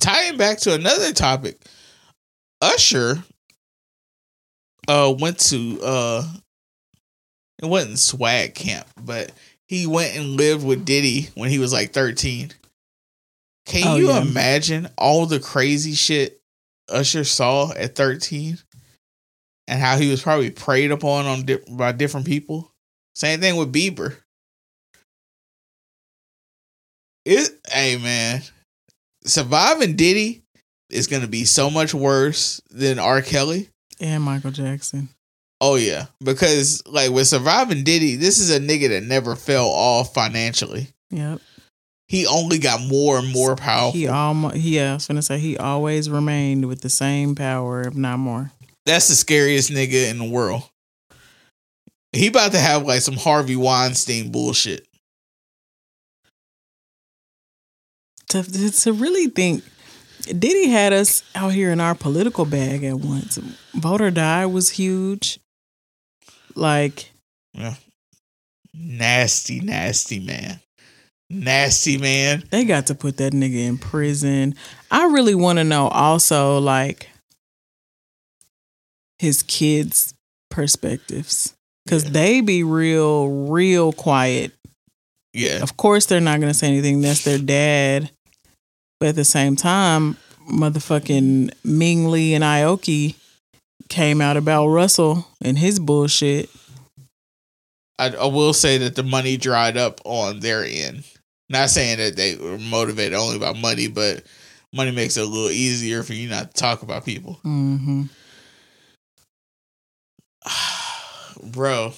[0.00, 1.60] Tying back to another topic,
[2.60, 3.22] Usher
[4.88, 6.24] uh went to uh
[7.62, 9.32] it wasn't swag camp, but
[9.66, 12.50] he went and lived with Diddy when he was like 13.
[13.66, 14.22] Can Oh, you yeah.
[14.22, 16.40] imagine all the crazy shit
[16.88, 18.58] Usher saw at 13?
[19.68, 22.72] And how he was probably preyed upon on di- by different people?
[23.14, 24.16] Same thing with Bieber.
[27.24, 28.42] It hey man,
[29.24, 30.42] surviving Diddy
[30.88, 33.22] is gonna be so much worse than R.
[33.22, 33.68] Kelly.
[34.00, 35.10] And Michael Jackson.
[35.60, 40.14] Oh yeah, because like with surviving Diddy, this is a nigga that never fell off
[40.14, 40.88] financially.
[41.10, 41.40] Yep.
[42.08, 43.92] He only got more and more powerful.
[43.92, 47.94] He almost yeah, I was gonna say he always remained with the same power, if
[47.94, 48.50] not more.
[48.86, 50.62] That's the scariest nigga in the world.
[52.12, 54.86] He about to have like some Harvey Weinstein bullshit.
[58.30, 59.64] To, to really think
[60.26, 63.38] Diddy had us out here in our political bag at once.
[63.74, 65.38] Vote or die was huge.
[66.54, 67.10] Like
[67.54, 67.74] yeah.
[68.74, 70.60] Nasty, nasty man.
[71.28, 72.44] Nasty man.
[72.50, 74.54] They got to put that nigga in prison.
[74.90, 77.08] I really want to know also like
[79.18, 80.14] his kids'
[80.50, 81.54] perspectives
[81.88, 82.10] cuz Yeah.
[82.10, 84.52] they be real real quiet.
[85.32, 85.62] Yeah.
[85.62, 87.00] Of course they're not going to say anything.
[87.00, 88.10] That's their dad.
[88.98, 90.16] But at the same time,
[90.50, 93.14] motherfucking Ming Lee and Aoki
[93.90, 96.48] came out about Russell and his bullshit.
[97.98, 101.04] I, I will say that the money dried up on their end.
[101.50, 104.22] Not saying that they were motivated only by money, but
[104.72, 107.38] money makes it a little easier for you not to talk about people.
[107.44, 108.08] Mhm.
[111.42, 111.92] Bro,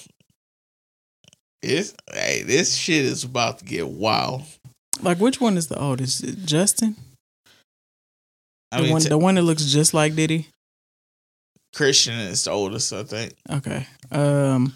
[1.61, 4.43] it's hey, this shit is about to get wild.
[5.01, 6.23] Like which one is the oldest?
[6.45, 6.95] Justin?
[8.71, 10.47] I The mean, one t- the one that looks just like Diddy?
[11.73, 13.33] Christian is the oldest, I think.
[13.49, 13.87] Okay.
[14.11, 14.73] Um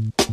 [0.00, 0.28] Thank you.